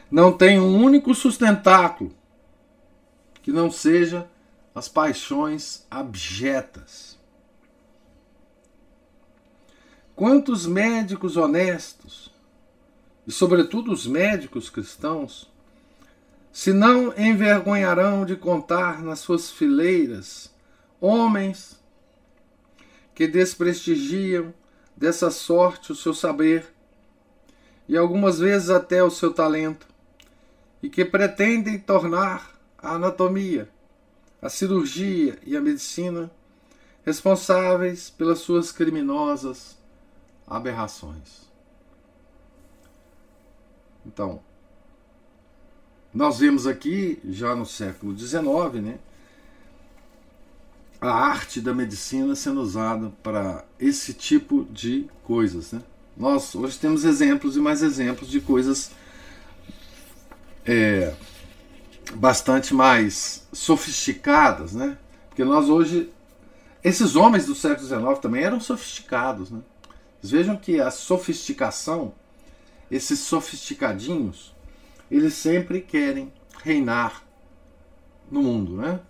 Não 0.09 0.31
tem 0.31 0.57
um 0.57 0.81
único 0.81 1.13
sustentáculo 1.13 2.15
que 3.41 3.51
não 3.51 3.69
seja 3.69 4.25
as 4.73 4.87
paixões 4.87 5.85
abjetas. 5.91 7.19
Quantos 10.15 10.65
médicos 10.65 11.35
honestos, 11.35 12.31
e 13.27 13.31
sobretudo 13.31 13.91
os 13.91 14.07
médicos 14.07 14.69
cristãos, 14.69 15.51
se 16.49 16.71
não 16.71 17.13
envergonharão 17.17 18.25
de 18.25 18.37
contar 18.37 19.03
nas 19.03 19.19
suas 19.19 19.51
fileiras 19.51 20.49
homens 21.01 21.77
que 23.13 23.27
desprestigiam 23.27 24.53
dessa 24.95 25.29
sorte 25.29 25.91
o 25.91 25.95
seu 25.95 26.13
saber 26.13 26.73
e 27.87 27.97
algumas 27.97 28.39
vezes 28.39 28.69
até 28.69 29.03
o 29.03 29.09
seu 29.09 29.33
talento, 29.33 29.87
e 30.81 30.89
que 30.89 31.03
pretendem 31.03 31.79
tornar 31.79 32.57
a 32.77 32.95
anatomia, 32.95 33.69
a 34.41 34.49
cirurgia 34.49 35.37
e 35.45 35.55
a 35.55 35.61
medicina 35.61 36.31
responsáveis 37.05 38.09
pelas 38.09 38.39
suas 38.39 38.71
criminosas 38.71 39.77
aberrações. 40.47 41.43
Então, 44.05 44.41
nós 46.13 46.39
vemos 46.39 46.67
aqui, 46.67 47.19
já 47.25 47.55
no 47.55 47.65
século 47.65 48.17
XIX, 48.17 48.81
né, 48.81 48.99
a 51.03 51.13
arte 51.13 51.59
da 51.59 51.73
medicina 51.73 52.33
sendo 52.35 52.61
usada 52.61 53.11
para 53.21 53.65
esse 53.77 54.13
tipo 54.13 54.65
de 54.71 55.07
coisas. 55.23 55.73
Né? 55.73 55.81
Nós 56.15 56.55
hoje 56.55 56.79
temos 56.79 57.03
exemplos 57.03 57.57
e 57.57 57.59
mais 57.59 57.83
exemplos 57.83 58.29
de 58.29 58.39
coisas 58.39 58.91
é, 60.65 61.13
bastante 62.15 62.73
mais 62.73 63.45
sofisticadas, 63.51 64.73
né? 64.73 64.97
Porque 65.27 65.43
nós 65.43 65.67
hoje, 65.67 66.09
esses 66.83 67.15
homens 67.15 67.47
do 67.47 67.55
século 67.55 67.85
XIX 67.85 68.19
também 68.19 68.43
eram 68.43 68.59
sofisticados, 68.61 69.51
né? 69.51 69.59
Vocês 70.21 70.31
vejam 70.31 70.55
que 70.55 70.79
a 70.79 70.89
sofisticação, 70.89 72.13
esses 72.89 73.19
sofisticadinhos, 73.19 74.55
eles 75.11 75.33
sempre 75.33 75.81
querem 75.81 76.31
reinar 76.63 77.23
no 78.31 78.41
mundo, 78.41 78.77
né? 78.77 79.01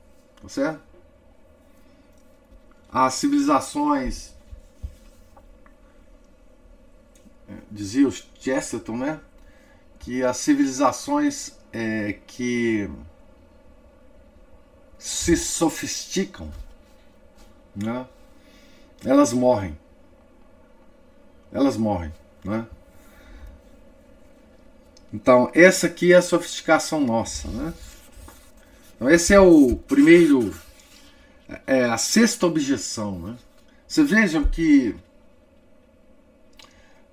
Tá 0.41 0.49
certo? 0.49 0.92
As 2.93 3.15
civilizações, 3.15 4.33
é, 7.49 7.53
dizia 7.71 8.07
o 8.07 8.11
Chesterton, 8.11 8.97
né? 8.97 9.19
Que 9.99 10.23
as 10.23 10.37
civilizações 10.37 11.53
é, 11.71 12.19
que 12.27 12.89
se 14.99 15.35
sofisticam, 15.35 16.51
né? 17.75 18.05
elas 19.03 19.33
morrem 19.33 19.77
elas 21.53 21.77
morrem. 21.77 22.11
Né? 22.43 22.65
Então, 25.13 25.51
essa 25.53 25.85
aqui 25.87 26.11
é 26.11 26.17
a 26.17 26.21
sofisticação 26.21 26.99
nossa. 26.99 27.47
Né? 27.47 27.73
Então, 28.95 29.09
esse 29.09 29.33
é 29.33 29.39
o 29.39 29.75
primeiro, 29.75 30.53
é 31.65 31.85
a 31.85 31.97
sexta 31.97 32.45
objeção. 32.45 33.19
Né? 33.19 33.37
Vocês 33.87 34.09
vejam 34.09 34.43
que 34.43 34.95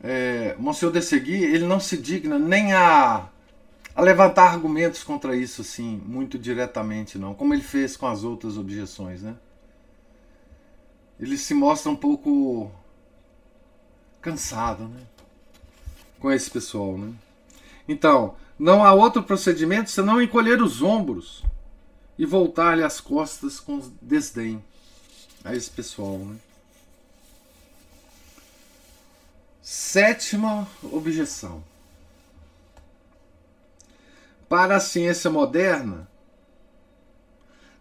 é, 0.02 0.54
Monsenhor 0.58 0.92
de 0.92 1.02
Segui, 1.02 1.44
ele 1.44 1.66
não 1.66 1.78
se 1.78 1.96
digna 1.96 2.38
nem 2.38 2.72
a, 2.72 3.28
a 3.94 4.00
levantar 4.02 4.50
argumentos 4.50 5.02
contra 5.02 5.36
isso 5.36 5.60
assim, 5.60 6.02
muito 6.06 6.38
diretamente, 6.38 7.18
não, 7.18 7.34
como 7.34 7.52
ele 7.52 7.62
fez 7.62 7.96
com 7.96 8.06
as 8.06 8.24
outras 8.24 8.56
objeções. 8.56 9.22
Né? 9.22 9.34
Ele 11.18 11.36
se 11.36 11.52
mostra 11.52 11.90
um 11.90 11.96
pouco 11.96 12.70
cansado, 14.20 14.84
né? 14.84 15.00
Com 16.18 16.30
esse 16.30 16.50
pessoal, 16.50 16.98
né? 16.98 17.12
Então, 17.88 18.34
não 18.58 18.84
há 18.84 18.92
outro 18.92 19.22
procedimento 19.22 19.90
senão 19.90 20.20
encolher 20.20 20.62
os 20.62 20.82
ombros 20.82 21.42
e 22.20 22.26
voltar-lhe 22.26 22.84
as 22.84 23.00
costas 23.00 23.58
com 23.58 23.80
desdém 23.98 24.62
a 25.42 25.54
esse 25.54 25.70
pessoal, 25.70 26.18
né? 26.18 26.36
Sétima 29.62 30.68
objeção. 30.82 31.64
Para 34.50 34.76
a 34.76 34.80
ciência 34.80 35.30
moderna, 35.30 36.06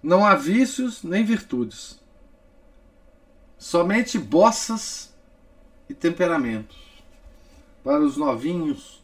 não 0.01 0.25
há 0.25 0.35
vícios 0.35 1.03
nem 1.03 1.25
virtudes, 1.25 1.99
somente 3.57 4.17
bossas 4.17 5.13
e 5.89 5.93
temperamentos. 5.93 6.77
Para 7.83 7.99
os 7.99 8.15
novinhos 8.15 9.03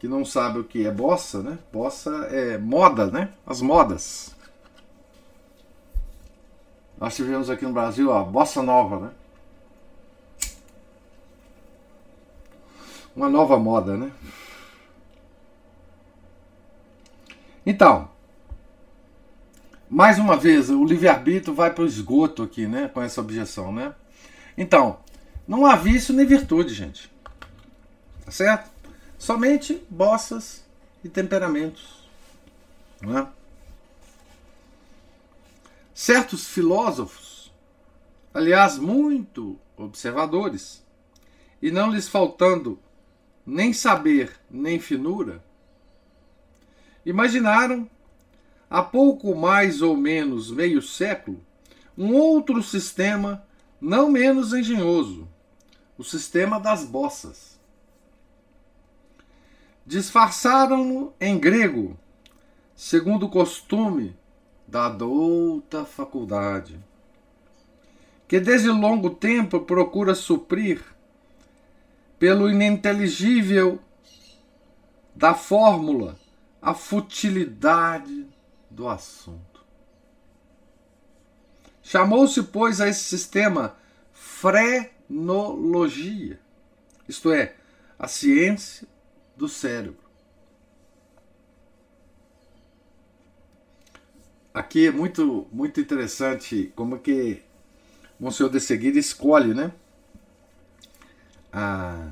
que 0.00 0.08
não 0.08 0.24
sabem 0.24 0.62
o 0.62 0.64
que 0.64 0.84
é 0.84 0.90
bossa, 0.90 1.40
né? 1.40 1.56
Bossa 1.72 2.10
é 2.32 2.58
moda, 2.58 3.06
né? 3.06 3.32
As 3.46 3.60
modas. 3.60 4.35
Nós 6.98 7.14
tivemos 7.14 7.50
aqui 7.50 7.64
no 7.64 7.72
Brasil 7.72 8.12
a 8.12 8.22
bossa 8.22 8.62
nova, 8.62 9.00
né? 9.00 9.10
Uma 13.14 13.28
nova 13.28 13.58
moda, 13.58 13.96
né? 13.96 14.12
Então, 17.64 18.08
mais 19.88 20.18
uma 20.18 20.36
vez, 20.36 20.70
o 20.70 20.84
livre-arbítrio 20.84 21.54
vai 21.54 21.72
para 21.72 21.84
o 21.84 21.86
esgoto 21.86 22.42
aqui, 22.42 22.66
né? 22.66 22.88
Com 22.88 23.02
essa 23.02 23.20
objeção, 23.20 23.72
né? 23.72 23.94
Então, 24.56 24.98
não 25.46 25.66
há 25.66 25.76
vício 25.76 26.14
nem 26.14 26.26
virtude, 26.26 26.74
gente. 26.74 27.10
Tá 28.24 28.30
certo? 28.30 28.70
Somente 29.18 29.82
bossas 29.88 30.64
e 31.04 31.08
temperamentos. 31.08 32.08
Não 33.00 33.18
é? 33.18 33.26
Certos 35.98 36.46
filósofos, 36.46 37.50
aliás, 38.34 38.76
muito 38.76 39.58
observadores, 39.78 40.84
e 41.62 41.70
não 41.70 41.90
lhes 41.90 42.06
faltando 42.06 42.78
nem 43.46 43.72
saber 43.72 44.38
nem 44.50 44.78
finura, 44.78 45.42
imaginaram, 47.04 47.88
há 48.68 48.82
pouco 48.82 49.34
mais 49.34 49.80
ou 49.80 49.96
menos 49.96 50.50
meio 50.50 50.82
século, 50.82 51.42
um 51.96 52.12
outro 52.12 52.62
sistema 52.62 53.42
não 53.80 54.10
menos 54.10 54.52
engenhoso, 54.52 55.26
o 55.96 56.04
sistema 56.04 56.60
das 56.60 56.84
bossas. 56.84 57.58
Disfarçaram-no 59.86 61.14
em 61.18 61.38
grego, 61.38 61.98
segundo 62.74 63.24
o 63.24 63.30
costume 63.30 64.14
da 64.66 64.88
douta 64.88 65.84
faculdade, 65.84 66.78
que 68.26 68.40
desde 68.40 68.68
longo 68.68 69.10
tempo 69.10 69.60
procura 69.60 70.14
suprir, 70.14 70.82
pelo 72.18 72.50
ininteligível 72.50 73.78
da 75.14 75.34
fórmula, 75.34 76.18
a 76.60 76.74
futilidade 76.74 78.26
do 78.70 78.88
assunto. 78.88 79.64
Chamou-se, 81.82 82.42
pois, 82.42 82.80
a 82.80 82.88
esse 82.88 83.04
sistema 83.04 83.76
fre 84.12 84.96
tecnologia, 85.06 86.38
isto 87.08 87.32
é, 87.32 87.54
a 87.98 88.08
ciência 88.08 88.86
do 89.36 89.48
cérebro. 89.48 90.05
Aqui 94.56 94.86
é 94.86 94.90
muito, 94.90 95.46
muito 95.52 95.82
interessante 95.82 96.72
como 96.74 96.98
que 96.98 97.42
Monsenhor 98.18 98.50
de 98.50 98.58
Seguir 98.58 98.96
escolhe 98.96 99.52
né, 99.52 99.70
a, 101.52 102.08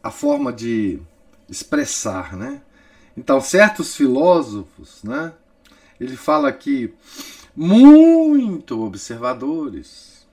a 0.00 0.10
forma 0.12 0.52
de 0.52 1.02
expressar. 1.48 2.36
Né? 2.36 2.62
Então, 3.16 3.40
certos 3.40 3.96
filósofos, 3.96 5.02
né, 5.02 5.32
ele 5.98 6.16
fala 6.16 6.48
aqui, 6.48 6.94
muito 7.56 8.80
observadores, 8.80 10.24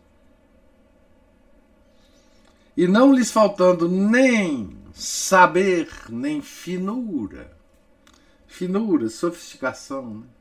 e 2.78 2.88
não 2.88 3.12
lhes 3.12 3.32
faltando 3.32 3.90
nem 3.90 4.78
saber, 4.94 5.90
nem 6.08 6.40
finura. 6.40 7.52
Finura, 8.46 9.10
sofisticação. 9.10 10.20
Né? 10.20 10.39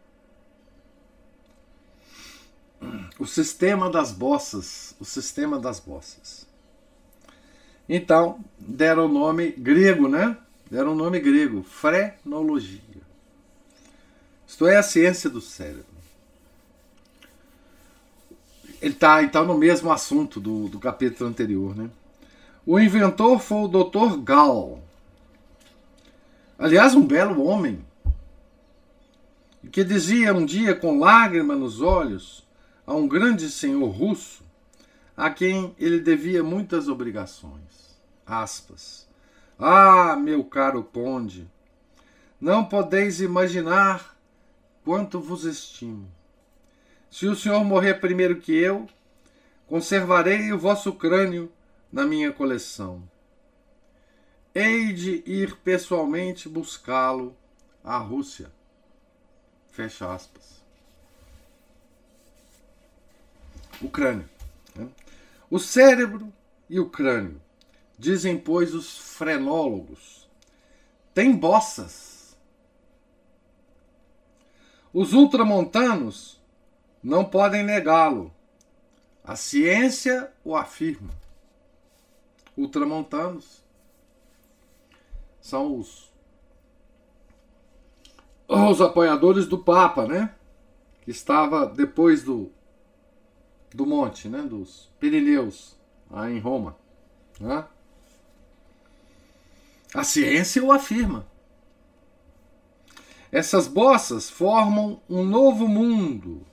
O 3.18 3.26
sistema 3.26 3.90
das 3.90 4.12
bossas, 4.12 4.94
o 5.00 5.04
sistema 5.04 5.58
das 5.58 5.80
bossas. 5.80 6.46
Então, 7.88 8.38
deram 8.58 9.06
o 9.06 9.12
nome 9.12 9.50
grego, 9.50 10.08
né? 10.08 10.36
Deram 10.70 10.92
o 10.92 10.96
nome 10.96 11.18
grego, 11.18 11.62
frenologia. 11.62 12.80
Isto 14.46 14.66
é 14.66 14.76
a 14.76 14.82
ciência 14.82 15.28
do 15.28 15.40
cérebro. 15.40 15.86
Ele 18.80 18.94
está 18.94 19.22
então 19.22 19.44
no 19.44 19.58
mesmo 19.58 19.90
assunto 19.90 20.38
do, 20.38 20.68
do 20.68 20.78
capítulo 20.78 21.28
anterior, 21.28 21.76
né? 21.76 21.90
O 22.64 22.78
inventor 22.78 23.40
foi 23.40 23.64
o 23.64 23.68
Dr. 23.68 24.18
Gall. 24.18 24.82
Aliás, 26.58 26.94
um 26.94 27.04
belo 27.04 27.42
homem. 27.42 27.84
Que 29.72 29.82
dizia 29.82 30.32
um 30.34 30.44
dia 30.44 30.74
com 30.74 30.98
lágrima 30.98 31.56
nos 31.56 31.80
olhos 31.80 32.46
a 32.88 32.94
um 32.94 33.06
grande 33.06 33.50
senhor 33.50 33.90
russo 33.90 34.42
a 35.14 35.28
quem 35.28 35.76
ele 35.78 36.00
devia 36.00 36.42
muitas 36.42 36.88
obrigações. 36.88 38.00
Aspas. 38.24 39.06
Ah, 39.58 40.16
meu 40.16 40.42
caro 40.42 40.82
conde, 40.82 41.46
não 42.40 42.64
podeis 42.64 43.20
imaginar 43.20 44.16
quanto 44.82 45.20
vos 45.20 45.44
estimo. 45.44 46.10
Se 47.10 47.26
o 47.26 47.36
senhor 47.36 47.62
morrer 47.62 48.00
primeiro 48.00 48.40
que 48.40 48.52
eu, 48.52 48.88
conservarei 49.66 50.50
o 50.50 50.58
vosso 50.58 50.94
crânio 50.94 51.52
na 51.92 52.06
minha 52.06 52.32
coleção. 52.32 53.06
Hei 54.54 54.94
de 54.94 55.22
ir 55.26 55.56
pessoalmente 55.56 56.48
buscá-lo 56.48 57.36
à 57.84 57.98
Rússia. 57.98 58.50
Fecha 59.68 60.10
aspas. 60.10 60.57
O 63.80 63.88
crânio. 63.88 64.28
Né? 64.74 64.88
O 65.50 65.58
cérebro 65.58 66.32
e 66.68 66.78
o 66.78 66.88
crânio, 66.88 67.40
dizem, 67.98 68.38
pois, 68.38 68.74
os 68.74 68.98
frenólogos, 68.98 70.28
têm 71.14 71.34
bossas. 71.34 72.36
Os 74.92 75.12
ultramontanos 75.12 76.40
não 77.02 77.24
podem 77.24 77.62
negá-lo. 77.62 78.32
A 79.24 79.36
ciência 79.36 80.32
o 80.44 80.56
afirma. 80.56 81.10
Ultramontanos 82.56 83.62
são 85.40 85.78
os, 85.78 86.10
os 88.48 88.80
apoiadores 88.80 89.46
do 89.46 89.58
Papa, 89.58 90.06
né? 90.06 90.34
Que 91.02 91.10
estava 91.10 91.66
depois 91.66 92.22
do 92.22 92.50
do 93.78 93.86
monte, 93.86 94.28
né, 94.28 94.42
dos 94.42 94.90
Pirineus, 94.98 95.76
lá 96.10 96.28
em 96.28 96.40
Roma. 96.40 96.76
Né? 97.38 97.64
A 99.94 100.02
ciência 100.02 100.64
o 100.64 100.72
afirma. 100.72 101.24
Essas 103.30 103.68
bossas 103.68 104.28
formam 104.28 105.00
um 105.08 105.24
novo 105.24 105.68
mundo 105.68 106.44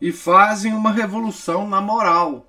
e 0.00 0.12
fazem 0.12 0.72
uma 0.74 0.92
revolução 0.92 1.66
na 1.66 1.80
moral. 1.80 2.46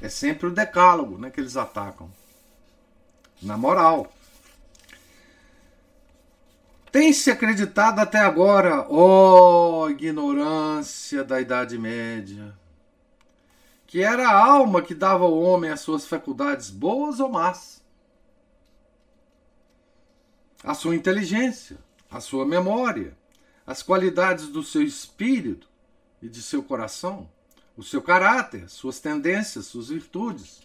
É 0.00 0.08
sempre 0.08 0.46
o 0.46 0.54
decálogo 0.54 1.18
né, 1.18 1.28
que 1.28 1.40
eles 1.40 1.58
atacam. 1.58 2.10
Na 3.42 3.58
moral. 3.58 4.10
Tem-se 6.90 7.30
acreditado 7.30 7.98
até 7.98 8.18
agora, 8.18 8.86
ó 8.88 9.82
oh, 9.82 9.90
ignorância 9.90 11.22
da 11.22 11.38
Idade 11.38 11.76
Média, 11.76 12.57
que 13.88 14.02
era 14.02 14.28
a 14.28 14.38
alma 14.38 14.82
que 14.82 14.94
dava 14.94 15.24
ao 15.24 15.40
homem 15.40 15.70
as 15.70 15.80
suas 15.80 16.06
faculdades 16.06 16.68
boas 16.68 17.20
ou 17.20 17.30
más. 17.30 17.82
A 20.62 20.74
sua 20.74 20.94
inteligência, 20.94 21.78
a 22.10 22.20
sua 22.20 22.44
memória, 22.44 23.16
as 23.66 23.82
qualidades 23.82 24.48
do 24.48 24.62
seu 24.62 24.82
espírito 24.82 25.66
e 26.20 26.28
de 26.28 26.42
seu 26.42 26.62
coração, 26.62 27.30
o 27.78 27.82
seu 27.82 28.02
caráter, 28.02 28.68
suas 28.68 29.00
tendências, 29.00 29.64
suas 29.64 29.88
virtudes, 29.88 30.60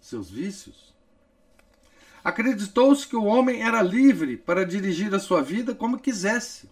seus 0.00 0.30
vícios. 0.30 0.94
Acreditou-se 2.22 3.04
que 3.04 3.16
o 3.16 3.24
homem 3.24 3.62
era 3.62 3.82
livre 3.82 4.36
para 4.36 4.64
dirigir 4.64 5.12
a 5.12 5.18
sua 5.18 5.42
vida 5.42 5.74
como 5.74 5.98
quisesse, 5.98 6.70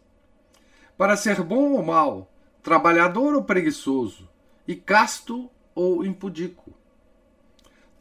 para 0.96 1.16
ser 1.16 1.42
bom 1.42 1.72
ou 1.72 1.82
mal, 1.82 2.32
trabalhador 2.62 3.34
ou 3.34 3.42
preguiçoso, 3.42 4.28
e 4.66 4.76
casto 4.76 5.50
ou 5.78 6.04
impudico. 6.04 6.74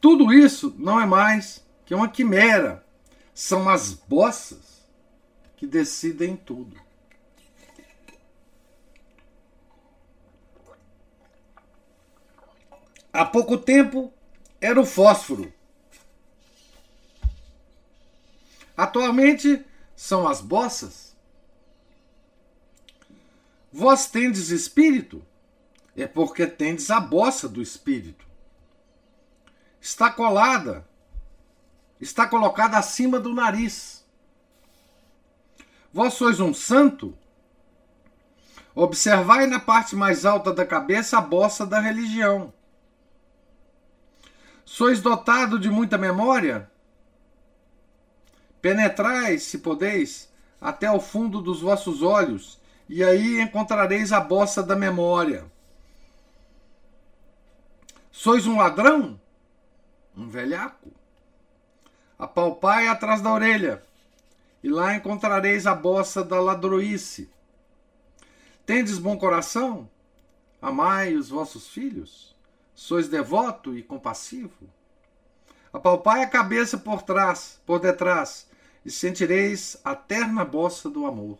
Tudo 0.00 0.32
isso 0.32 0.74
não 0.76 1.00
é 1.00 1.06
mais 1.06 1.64
que 1.86 1.94
uma 1.94 2.08
quimera. 2.08 2.84
São 3.32 3.68
as 3.68 3.94
bossas 3.94 4.84
que 5.56 5.64
decidem 5.64 6.36
tudo. 6.36 6.76
Há 13.12 13.24
pouco 13.24 13.56
tempo 13.56 14.12
era 14.60 14.80
o 14.80 14.84
fósforo. 14.84 15.52
Atualmente 18.76 19.64
são 19.94 20.26
as 20.26 20.40
bossas. 20.40 21.16
Vós 23.72 24.10
tendes 24.10 24.50
espírito? 24.50 25.24
É 26.02 26.06
porque 26.06 26.46
tendes 26.46 26.90
a 26.90 27.00
bossa 27.00 27.48
do 27.48 27.60
Espírito. 27.60 28.24
Está 29.80 30.10
colada, 30.10 30.86
está 32.00 32.26
colocada 32.26 32.78
acima 32.78 33.18
do 33.18 33.34
nariz. 33.34 34.06
Vós 35.92 36.14
sois 36.14 36.38
um 36.38 36.54
santo? 36.54 37.16
Observai 38.74 39.46
na 39.46 39.58
parte 39.58 39.96
mais 39.96 40.24
alta 40.24 40.52
da 40.52 40.64
cabeça 40.64 41.18
a 41.18 41.20
bossa 41.20 41.66
da 41.66 41.80
religião. 41.80 42.52
Sois 44.64 45.00
dotado 45.00 45.58
de 45.58 45.68
muita 45.68 45.98
memória? 45.98 46.70
Penetrai, 48.62 49.38
se 49.38 49.58
podeis, 49.58 50.32
até 50.60 50.88
o 50.90 51.00
fundo 51.00 51.40
dos 51.40 51.60
vossos 51.60 52.02
olhos, 52.02 52.60
e 52.88 53.02
aí 53.02 53.40
encontrareis 53.40 54.12
a 54.12 54.20
bossa 54.20 54.62
da 54.62 54.76
memória. 54.76 55.57
Sois 58.20 58.48
um 58.48 58.56
ladrão? 58.56 59.20
Um 60.16 60.28
velhaco? 60.28 60.90
Apalpai 62.18 62.88
atrás 62.88 63.20
da 63.20 63.32
orelha, 63.32 63.80
e 64.60 64.68
lá 64.68 64.96
encontrareis 64.96 65.68
a 65.68 65.72
bossa 65.72 66.24
da 66.24 66.40
ladroice. 66.40 67.30
Tendes 68.66 68.98
bom 68.98 69.16
coração? 69.16 69.88
Amai 70.60 71.14
os 71.14 71.28
vossos 71.28 71.68
filhos? 71.68 72.34
Sois 72.74 73.06
devoto 73.06 73.78
e 73.78 73.84
compassivo? 73.84 74.68
Apalpai 75.72 76.24
a 76.24 76.28
cabeça 76.28 76.76
por 76.76 77.02
trás, 77.02 77.60
por 77.64 77.78
detrás, 77.78 78.48
e 78.84 78.90
sentireis 78.90 79.76
a 79.84 79.94
terna 79.94 80.44
bossa 80.44 80.90
do 80.90 81.06
amor. 81.06 81.38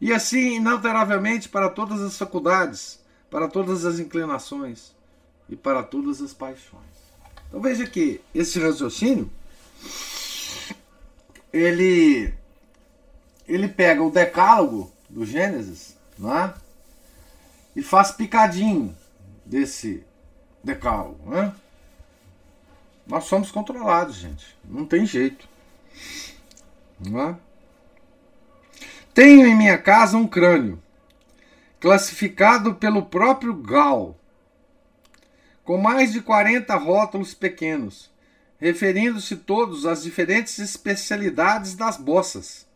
E 0.00 0.12
assim, 0.12 0.54
inalteravelmente, 0.54 1.48
para 1.48 1.68
todas 1.68 2.00
as 2.00 2.16
faculdades, 2.16 2.99
para 3.30 3.48
todas 3.48 3.84
as 3.84 3.98
inclinações 3.98 4.92
e 5.48 5.56
para 5.56 5.82
todas 5.82 6.20
as 6.20 6.32
paixões. 6.32 6.82
Então 7.48 7.60
veja 7.60 7.86
que 7.86 8.20
esse 8.34 8.60
raciocínio 8.60 9.30
ele 11.52 12.32
ele 13.46 13.68
pega 13.68 14.02
o 14.02 14.10
decálogo 14.10 14.92
do 15.08 15.24
Gênesis, 15.24 15.96
né? 16.18 16.54
E 17.74 17.82
faz 17.82 18.12
picadinho 18.12 18.96
desse 19.44 20.04
decálogo, 20.62 21.28
né? 21.28 21.52
Nós 23.06 23.24
somos 23.24 23.50
controlados, 23.50 24.16
gente. 24.16 24.56
Não 24.64 24.84
tem 24.84 25.04
jeito. 25.04 25.48
Não 27.00 27.20
é? 27.20 27.36
Tenho 29.12 29.46
em 29.46 29.56
minha 29.56 29.76
casa 29.76 30.16
um 30.16 30.28
crânio, 30.28 30.80
classificado 31.80 32.74
pelo 32.74 33.06
próprio 33.06 33.54
Gal, 33.54 34.20
com 35.64 35.78
mais 35.78 36.12
de 36.12 36.20
40 36.20 36.76
rótulos 36.76 37.32
pequenos, 37.32 38.10
referindo-se 38.58 39.36
todos 39.36 39.86
às 39.86 40.02
diferentes 40.02 40.58
especialidades 40.58 41.74
das 41.74 41.96
bossas. 41.96 42.68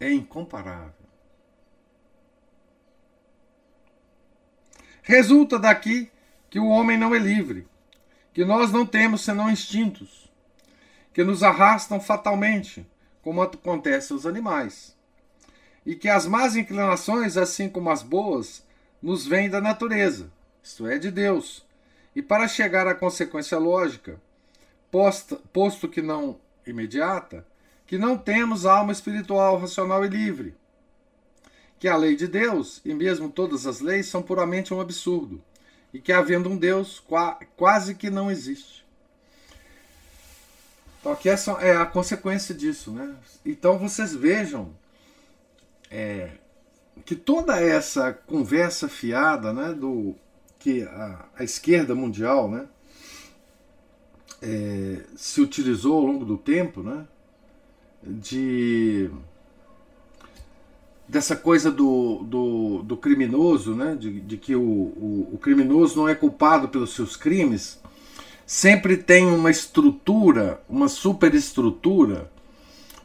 É 0.00 0.12
incomparável. 0.12 0.92
Resulta 5.02 5.58
daqui 5.58 6.10
que 6.50 6.58
o 6.58 6.66
homem 6.66 6.98
não 6.98 7.14
é 7.14 7.18
livre, 7.18 7.66
que 8.34 8.44
nós 8.44 8.72
não 8.72 8.84
temos 8.84 9.22
senão 9.22 9.50
instintos, 9.50 10.30
que 11.14 11.22
nos 11.22 11.42
arrastam 11.42 12.00
fatalmente, 12.00 12.86
como 13.22 13.40
acontece 13.40 14.12
aos 14.12 14.26
animais, 14.26 14.97
e 15.88 15.94
que 15.94 16.06
as 16.06 16.26
más 16.26 16.54
inclinações, 16.54 17.38
assim 17.38 17.66
como 17.66 17.88
as 17.88 18.02
boas, 18.02 18.62
nos 19.00 19.26
vêm 19.26 19.48
da 19.48 19.58
natureza, 19.58 20.30
isto 20.62 20.86
é, 20.86 20.98
de 20.98 21.10
Deus, 21.10 21.66
e 22.14 22.20
para 22.20 22.46
chegar 22.46 22.86
à 22.86 22.94
consequência 22.94 23.56
lógica, 23.56 24.20
posto, 24.90 25.36
posto 25.50 25.88
que 25.88 26.02
não 26.02 26.38
imediata, 26.66 27.46
que 27.86 27.96
não 27.96 28.18
temos 28.18 28.66
alma 28.66 28.92
espiritual, 28.92 29.56
racional 29.58 30.04
e 30.04 30.08
livre. 30.08 30.54
Que 31.78 31.88
a 31.88 31.96
lei 31.96 32.14
de 32.14 32.28
Deus, 32.28 32.82
e 32.84 32.92
mesmo 32.92 33.30
todas 33.30 33.66
as 33.66 33.80
leis, 33.80 34.08
são 34.08 34.20
puramente 34.20 34.74
um 34.74 34.82
absurdo. 34.82 35.42
E 35.94 36.00
que, 36.00 36.12
havendo 36.12 36.50
um 36.50 36.56
Deus, 36.58 37.02
quase 37.56 37.94
que 37.94 38.10
não 38.10 38.30
existe. 38.30 38.84
Então, 41.00 41.12
aqui 41.12 41.30
é, 41.30 41.36
é 41.62 41.76
a 41.76 41.86
consequência 41.86 42.54
disso. 42.54 42.90
Né? 42.90 43.16
Então, 43.46 43.78
vocês 43.78 44.14
vejam 44.14 44.76
é, 45.90 46.30
que 47.04 47.14
toda 47.14 47.60
essa 47.60 48.12
conversa 48.12 48.88
fiada 48.88 49.52
né, 49.52 49.72
do 49.72 50.14
que 50.58 50.82
a, 50.82 51.24
a 51.36 51.44
esquerda 51.44 51.94
mundial 51.94 52.50
né, 52.50 52.66
é, 54.42 55.00
se 55.16 55.40
utilizou 55.40 55.96
ao 55.96 56.04
longo 56.04 56.24
do 56.24 56.36
tempo, 56.36 56.82
né? 56.82 57.04
De 58.02 59.10
dessa 61.08 61.34
coisa 61.34 61.70
do, 61.70 62.22
do, 62.24 62.82
do 62.82 62.96
criminoso, 62.96 63.74
né? 63.74 63.96
De, 63.96 64.20
de 64.20 64.36
que 64.36 64.54
o, 64.54 64.60
o, 64.62 65.30
o, 65.32 65.38
criminoso 65.38 65.96
não 65.96 66.08
é 66.08 66.14
culpado 66.14 66.68
pelos 66.68 66.94
seus 66.94 67.16
crimes, 67.16 67.80
sempre 68.46 68.96
tem 68.96 69.26
uma 69.26 69.50
estrutura, 69.50 70.60
uma 70.68 70.88
superestrutura, 70.88 72.30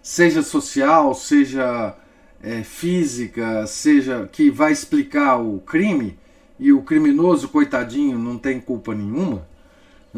seja 0.02 0.44
social, 0.44 1.16
seja 1.16 1.96
é, 2.44 2.62
física, 2.62 3.66
seja 3.66 4.28
que 4.30 4.52
vai 4.52 4.74
explicar 4.74 5.38
o 5.38 5.62
crime 5.62 6.20
e 6.60 6.74
o 6.74 6.82
criminoso, 6.84 7.48
coitadinho, 7.48 8.20
não 8.20 8.38
tem 8.38 8.60
culpa 8.60 8.94
nenhuma. 8.94 9.48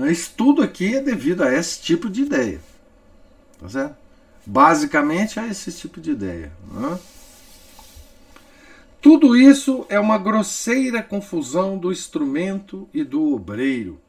Isso 0.09 0.33
tudo 0.35 0.61
aqui 0.61 0.95
é 0.95 1.01
devido 1.01 1.43
a 1.43 1.53
esse 1.53 1.79
tipo 1.81 2.09
de 2.09 2.23
ideia. 2.23 2.59
Tá 3.59 3.69
certo? 3.69 3.95
Basicamente 4.45 5.39
é 5.39 5.47
esse 5.47 5.71
tipo 5.71 6.01
de 6.01 6.11
ideia. 6.11 6.51
Né? 6.71 6.99
Tudo 9.01 9.37
isso 9.37 9.85
é 9.87 9.99
uma 9.99 10.17
grosseira 10.17 11.01
confusão 11.01 11.77
do 11.77 11.91
instrumento 11.91 12.89
e 12.93 13.03
do 13.03 13.33
obreiro. 13.33 14.01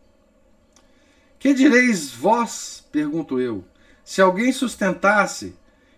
Que 1.39 1.53
direis 1.53 2.11
vós, 2.11 2.83
pergunto 2.91 3.39
eu, 3.39 3.63
se 4.03 4.21
alguém 4.21 4.53
sustentasse 4.53 5.55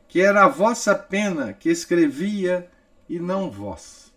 que 0.09 0.21
era 0.21 0.45
a 0.45 0.49
vossa 0.49 0.95
pena 0.95 1.53
que 1.53 1.69
escrevia 1.69 2.69
e 3.09 3.21
não 3.21 3.51
vós? 3.51 4.13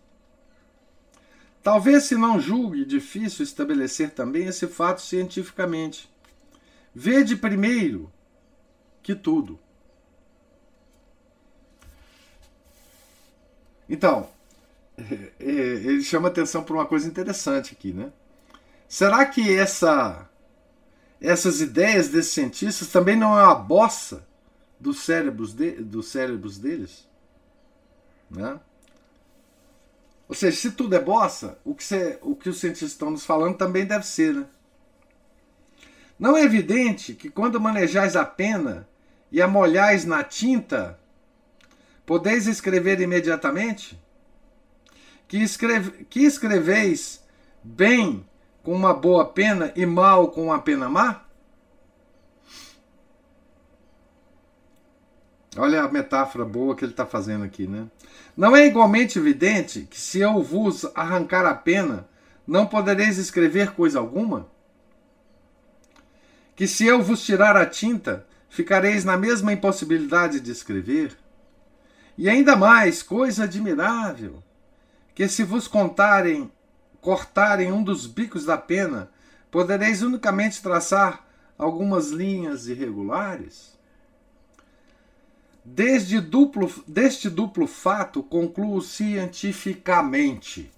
Talvez 1.62 2.06
se 2.06 2.16
não 2.16 2.40
julgue 2.40 2.86
difícil 2.86 3.44
estabelecer 3.44 4.12
também 4.12 4.48
esse 4.48 4.66
fato 4.68 5.02
cientificamente. 5.02 6.10
Vede 6.96 7.36
primeiro 7.36 8.12
que 9.04 9.14
tudo. 9.14 9.60
Então, 13.88 14.30
é, 14.98 15.04
é, 15.40 15.52
ele 15.52 16.04
chama 16.04 16.30
atenção 16.30 16.64
para 16.64 16.74
uma 16.74 16.86
coisa 16.86 17.08
interessante 17.08 17.74
aqui, 17.74 17.92
né? 17.92 18.12
Será 18.88 19.26
que 19.26 19.56
essa, 19.56 20.30
essas 21.22 21.62
ideias 21.62 22.10
desses 22.10 22.34
cientistas 22.34 22.88
também 22.88 23.16
não 23.16 23.38
é 23.38 23.44
uma 23.44 23.56
bossa 23.56 24.26
dos 24.82 25.04
cérebros, 25.04 25.54
de, 25.54 25.72
dos 25.72 26.08
cérebros 26.08 26.58
deles? 26.58 27.08
Né? 28.30 28.60
Ou 30.28 30.34
seja, 30.34 30.58
se 30.58 30.72
tudo 30.72 30.96
é 30.96 31.00
bossa, 31.00 31.60
o 31.64 31.76
que, 31.76 31.84
você, 31.84 32.18
o 32.22 32.36
que 32.36 32.50
os 32.50 32.60
cientistas 32.60 32.92
estão 32.92 33.12
nos 33.12 33.26
falando 33.26 33.58
também 33.58 33.86
deve 33.86 34.06
ser, 34.06 34.34
né? 34.34 34.46
Não 36.18 36.38
é 36.38 36.44
evidente 36.44 37.14
que 37.14 37.30
quando 37.30 37.60
manejais 37.60 38.16
a 38.16 38.24
pena 38.24 38.88
e 39.32 39.42
a 39.42 39.48
molhais 39.48 40.06
na 40.06 40.24
tinta, 40.24 41.00
podeis 42.06 42.48
escrever 42.48 43.00
imediatamente? 43.02 44.00
Que, 45.28 45.38
escreve, 45.38 46.06
que 46.06 46.22
escreveis 46.22 47.24
bem 47.64 48.26
com 48.64 48.74
uma 48.74 48.94
boa 48.94 49.26
pena 49.26 49.72
e 49.76 49.86
mal 49.86 50.30
com 50.30 50.46
uma 50.46 50.60
pena 50.60 50.88
má? 50.88 51.21
Olha 55.58 55.84
a 55.84 55.92
metáfora 55.92 56.46
boa 56.46 56.76
que 56.76 56.86
ele 56.86 56.94
está 56.94 57.06
fazendo 57.06 57.44
aqui, 57.44 57.68
né? 57.68 57.86
Não 58.38 58.56
é 58.56 58.66
igualmente 58.66 59.20
evidente 59.20 59.82
que 59.82 60.00
se 60.00 60.20
eu 60.20 60.42
vos 60.42 60.86
arrancar 60.96 61.46
a 61.46 61.54
pena, 61.54 62.08
não 62.48 62.66
podereis 62.66 63.18
escrever 63.18 63.72
coisa 63.72 64.00
alguma? 64.00 64.48
Que 66.56 66.66
se 66.68 66.86
eu 66.86 67.02
vos 67.02 67.22
tirar 67.26 67.58
a 67.58 67.66
tinta, 67.66 68.26
ficareis 68.50 69.04
na 69.04 69.18
mesma 69.18 69.52
impossibilidade 69.52 70.40
de 70.40 70.52
escrever? 70.52 71.18
E 72.18 72.30
ainda 72.30 72.56
mais, 72.56 73.04
coisa 73.04 73.44
admirável, 73.44 74.42
que 75.14 75.28
se 75.28 75.44
vos 75.44 75.68
contarem, 75.68 76.50
cortarem 77.02 77.74
um 77.74 77.84
dos 77.84 78.08
bicos 78.08 78.46
da 78.46 78.58
pena, 78.58 79.12
podereis 79.50 80.02
unicamente 80.02 80.62
traçar 80.62 81.28
algumas 81.58 82.10
linhas 82.10 82.68
irregulares? 82.68 83.81
Desde 85.64 86.20
duplo, 86.20 86.72
deste 86.88 87.30
duplo 87.30 87.68
fato, 87.68 88.24
concluo 88.24 88.82
cientificamente. 88.82 90.72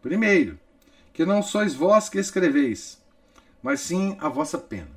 Primeiro, 0.00 0.58
que 1.12 1.26
não 1.26 1.42
sois 1.42 1.74
vós 1.74 2.08
que 2.08 2.18
escreveis, 2.18 2.98
mas 3.62 3.80
sim 3.80 4.16
a 4.18 4.28
vossa 4.28 4.56
pena. 4.56 4.96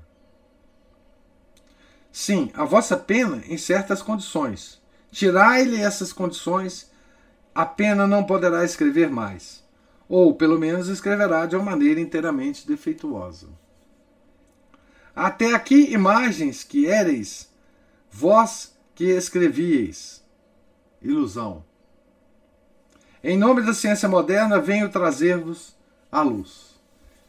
Sim, 2.11 2.51
a 2.53 2.63
vossa 2.63 2.95
pena 2.95 3.43
em 3.47 3.57
certas 3.57 4.01
condições. 4.01 4.81
Tirai-lhe 5.11 5.81
essas 5.81 6.13
condições, 6.13 6.89
a 7.53 7.65
pena 7.65 8.07
não 8.07 8.23
poderá 8.23 8.63
escrever 8.63 9.09
mais, 9.09 9.63
ou 10.07 10.33
pelo 10.35 10.57
menos 10.57 10.87
escreverá 10.87 11.45
de 11.45 11.55
uma 11.55 11.65
maneira 11.71 11.99
inteiramente 11.99 12.65
defeituosa. 12.65 13.47
Até 15.15 15.53
aqui, 15.53 15.91
imagens 15.91 16.63
que 16.63 16.85
éreis 16.85 17.48
Vós 18.11 18.75
que 18.95 19.05
escrevieis. 19.05 20.23
Ilusão. 21.01 21.63
Em 23.23 23.37
nome 23.37 23.61
da 23.61 23.73
ciência 23.73 24.07
moderna, 24.07 24.59
venho 24.59 24.89
trazer-vos 24.89 25.75
a 26.12 26.21
luz. 26.21 26.79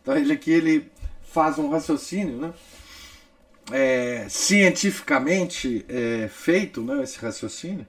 Então, 0.03 0.17
ele 0.17 0.33
aqui 0.33 0.51
ele 0.51 0.91
faz 1.23 1.59
um 1.59 1.69
raciocínio, 1.69 2.39
né? 2.39 2.55
É, 3.73 4.27
cientificamente 4.29 5.85
é, 5.89 6.29
feito, 6.29 6.83
né, 6.83 7.05
esse 7.05 7.19
raciocínio, 7.19 7.87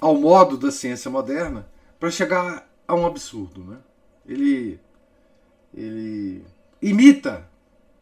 ao 0.00 0.16
modo 0.16 0.56
da 0.56 0.72
ciência 0.72 1.08
moderna, 1.08 1.68
para 2.00 2.10
chegar 2.10 2.68
a 2.88 2.94
um 2.94 3.06
absurdo. 3.06 3.62
Né? 3.62 3.76
Ele, 4.26 4.80
ele 5.72 6.44
imita 6.82 7.48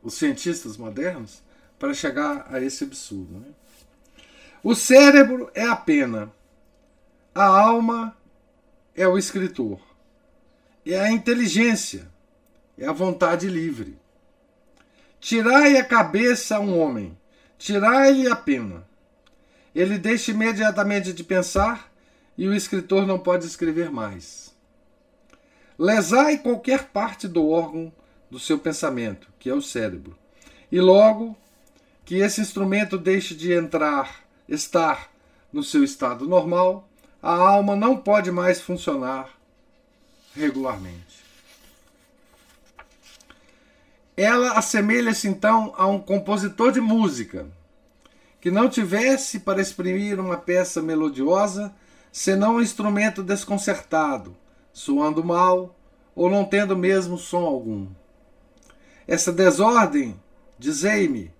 os 0.03 0.15
cientistas 0.15 0.79
modernos 0.79 1.43
para 1.79 1.93
chegar 1.93 2.47
a 2.51 2.59
esse 2.63 2.85
absurdo. 2.85 3.39
Né? 3.39 3.49
O 4.69 4.75
cérebro 4.75 5.51
é 5.55 5.65
a 5.65 5.75
pena, 5.75 6.31
a 7.35 7.47
alma 7.47 8.15
é 8.95 9.09
o 9.09 9.17
escritor, 9.17 9.81
é 10.85 11.01
a 11.01 11.11
inteligência, 11.11 12.07
é 12.77 12.87
a 12.87 12.93
vontade 12.93 13.49
livre. 13.49 13.99
Tirai 15.19 15.79
a 15.79 15.85
cabeça 15.87 16.57
a 16.57 16.61
um 16.61 16.79
homem, 16.79 17.17
tirai-lhe 17.57 18.29
a 18.29 18.37
pena. 18.37 18.87
Ele 19.75 19.97
deixa 19.97 20.33
imediatamente 20.33 21.15
de 21.15 21.25
pensar 21.25 21.91
e 22.37 22.47
o 22.47 22.55
escritor 22.55 23.07
não 23.07 23.19
pode 23.19 23.47
escrever 23.47 23.91
mais. 23.91 24.55
Lesai 25.79 26.37
qualquer 26.37 26.89
parte 26.89 27.27
do 27.27 27.49
órgão 27.49 27.91
do 28.31 28.39
seu 28.39 28.59
pensamento, 28.59 29.29
que 29.39 29.49
é 29.49 29.55
o 29.55 29.63
cérebro, 29.63 30.15
E 30.71 30.79
logo 30.79 31.35
que 32.05 32.17
esse 32.17 32.43
instrumento 32.43 32.99
deixe 32.99 33.35
de 33.35 33.51
entrar, 33.51 34.28
estar 34.49 35.11
no 35.53 35.63
seu 35.63 35.85
estado 35.85 36.27
normal, 36.27 36.89
a 37.23 37.33
alma 37.33 37.75
não 37.75 37.97
pode 37.97 38.31
mais 38.31 38.61
funcionar 38.61 39.31
regularmente. 40.35 41.25
Ela 44.17 44.53
assemelha-se 44.59 45.29
então 45.29 45.73
a 45.77 45.87
um 45.87 46.01
compositor 46.01 46.73
de 46.73 46.81
música 46.81 47.47
que 48.41 48.51
não 48.51 48.69
tivesse 48.69 49.41
para 49.41 49.61
exprimir 49.61 50.19
uma 50.19 50.37
peça 50.37 50.81
melodiosa 50.81 51.75
senão 52.11 52.57
um 52.57 52.63
instrumento 52.63 53.23
desconcertado, 53.23 54.37
soando 54.73 55.23
mal 55.23 55.77
ou 56.15 56.29
não 56.29 56.45
tendo 56.45 56.77
mesmo 56.77 57.17
som 57.17 57.45
algum. 57.45 57.87
Essa 59.07 59.33
desordem, 59.33 60.21
dizei-me, 60.59 61.33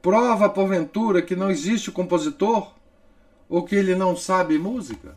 prova 0.00 0.48
porventura 0.48 1.22
que 1.22 1.36
não 1.36 1.50
existe 1.50 1.90
compositor 1.90 2.72
ou 3.48 3.64
que 3.64 3.74
ele 3.74 3.94
não 3.94 4.16
sabe 4.16 4.58
música? 4.58 5.16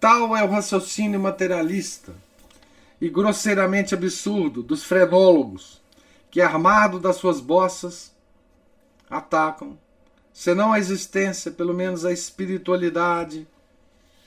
Tal 0.00 0.36
é 0.36 0.44
o 0.44 0.50
raciocínio 0.50 1.18
materialista 1.18 2.14
e 3.00 3.08
grosseiramente 3.08 3.94
absurdo 3.94 4.62
dos 4.62 4.84
frenólogos 4.84 5.82
que, 6.30 6.40
armado 6.40 6.98
das 6.98 7.16
suas 7.16 7.40
bossas, 7.40 8.14
atacam, 9.08 9.78
senão 10.32 10.72
a 10.72 10.78
existência, 10.78 11.50
pelo 11.50 11.72
menos 11.72 12.04
a 12.04 12.12
espiritualidade 12.12 13.46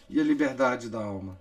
e 0.10 0.20
a 0.20 0.24
liberdade 0.24 0.90
da 0.90 1.04
alma. 1.04 1.38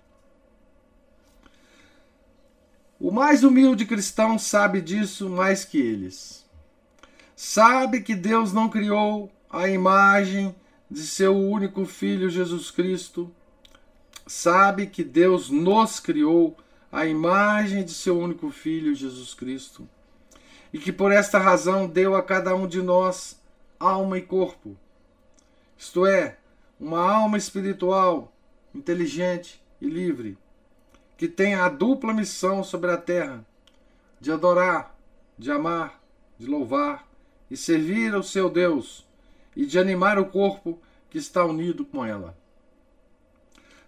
O 2.99 3.11
mais 3.11 3.45
humilde 3.45 3.85
cristão 3.85 4.39
sabe 4.39 4.81
disso 4.81 5.29
mais 5.29 5.65
que 5.65 5.79
eles. 5.79 6.46
Sabe 7.37 8.01
que 8.01 8.15
Deus 8.15 8.51
não 8.55 8.71
criou 8.71 9.31
a 9.51 9.69
imagem 9.69 10.57
de 10.91 11.07
seu 11.07 11.37
único 11.37 11.85
filho 11.85 12.31
Jesus 12.31 12.71
Cristo. 12.71 13.31
Sabe 14.27 14.87
que 14.87 15.05
Deus 15.05 15.51
nos 15.51 16.01
criou 16.01 16.57
a 16.91 17.05
imagem 17.05 17.85
de 17.85 17.93
seu 17.93 18.19
único 18.19 18.51
filho 18.51 18.95
Jesus 18.95 19.35
Cristo. 19.35 19.87
E 20.73 20.79
que 20.79 20.91
por 20.91 21.13
esta 21.13 21.39
razão 21.39 21.87
deu 21.87 22.17
a 22.17 22.23
cada 22.23 22.55
um 22.55 22.67
de 22.67 22.81
nós 22.81 23.39
alma 23.79 24.17
e 24.17 24.23
corpo. 24.23 24.75
Isto 25.77 26.07
é, 26.07 26.39
uma 26.81 27.01
alma 27.01 27.37
espiritual, 27.37 28.33
inteligente 28.75 29.63
e 29.79 29.87
livre 29.87 30.39
que 31.19 31.29
tem 31.29 31.55
a 31.55 31.69
dupla 31.69 32.13
missão 32.13 32.63
sobre 32.65 32.91
a 32.91 32.97
terra 32.97 33.45
de 34.21 34.33
adorar, 34.33 34.95
de 35.39 35.51
amar, 35.51 36.01
de 36.39 36.47
louvar 36.47 37.06
e 37.51 37.57
servir 37.57 38.15
ao 38.15 38.23
seu 38.23 38.51
Deus 38.51 39.07
e 39.55 39.65
de 39.65 39.79
animar 39.79 40.19
o 40.19 40.27
corpo 40.27 40.79
que 41.09 41.19
está 41.19 41.45
unido 41.45 41.85
com 41.85 42.05
ela. 42.05 42.37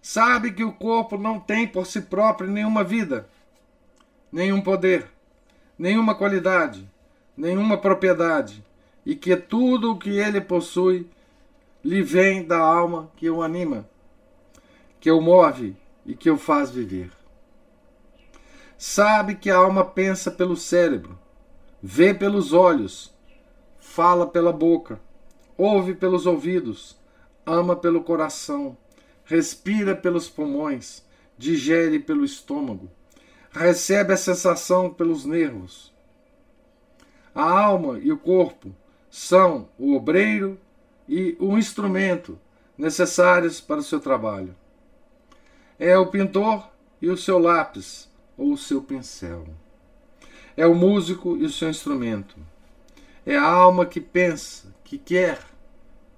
Sabe 0.01 0.51
que 0.51 0.63
o 0.63 0.71
corpo 0.71 1.17
não 1.17 1.39
tem 1.39 1.67
por 1.67 1.85
si 1.85 2.01
próprio 2.01 2.49
nenhuma 2.49 2.83
vida, 2.83 3.29
nenhum 4.31 4.61
poder, 4.61 5.07
nenhuma 5.77 6.15
qualidade, 6.15 6.89
nenhuma 7.35 7.77
propriedade, 7.77 8.63
e 9.05 9.15
que 9.15 9.35
tudo 9.35 9.91
o 9.91 9.97
que 9.97 10.09
ele 10.09 10.39
possui 10.39 11.09
lhe 11.83 12.01
vem 12.01 12.43
da 12.43 12.57
alma 12.57 13.11
que 13.15 13.29
o 13.29 13.41
anima, 13.41 13.87
que 14.99 15.11
o 15.11 15.21
move 15.21 15.75
e 16.05 16.15
que 16.15 16.29
o 16.29 16.37
faz 16.37 16.69
viver. 16.69 17.11
Sabe 18.77 19.35
que 19.35 19.49
a 19.49 19.57
alma 19.57 19.83
pensa 19.83 20.31
pelo 20.31 20.55
cérebro, 20.55 21.17
vê 21.81 22.13
pelos 22.13 22.53
olhos, 22.53 23.13
fala 23.89 24.27
pela 24.27 24.53
boca, 24.53 25.01
ouve 25.57 25.95
pelos 25.95 26.27
ouvidos, 26.27 26.95
ama 27.43 27.75
pelo 27.75 28.03
coração, 28.03 28.77
respira 29.25 29.95
pelos 29.95 30.29
pulmões, 30.29 31.03
digere 31.35 31.97
pelo 31.97 32.23
estômago, 32.23 32.87
recebe 33.51 34.13
a 34.13 34.17
sensação 34.17 34.93
pelos 34.93 35.25
nervos. 35.25 35.91
A 37.33 37.49
alma 37.49 37.97
e 37.97 38.11
o 38.11 38.17
corpo 38.17 38.75
são 39.09 39.67
o 39.77 39.95
obreiro 39.95 40.59
e 41.07 41.35
o 41.39 41.57
instrumento 41.57 42.39
necessários 42.77 43.59
para 43.59 43.79
o 43.79 43.83
seu 43.83 43.99
trabalho. 43.99 44.55
É 45.79 45.97
o 45.97 46.11
pintor 46.11 46.69
e 47.01 47.09
o 47.09 47.17
seu 47.17 47.39
lápis 47.39 48.07
ou 48.37 48.53
o 48.53 48.57
seu 48.57 48.83
pincel. 48.83 49.47
É 50.55 50.67
o 50.67 50.75
músico 50.75 51.35
e 51.37 51.43
o 51.43 51.49
seu 51.49 51.69
instrumento. 51.69 52.37
É 53.25 53.35
a 53.35 53.43
alma 53.43 53.85
que 53.85 53.99
pensa, 53.99 54.73
que 54.83 54.97
quer, 54.97 55.39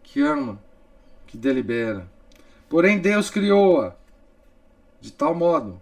que 0.03 0.21
ama, 0.21 0.61
que 1.27 1.37
delibera. 1.37 2.09
Porém, 2.69 2.99
Deus 2.99 3.29
criou-a 3.29 3.95
de 4.99 5.11
tal 5.11 5.33
modo 5.33 5.81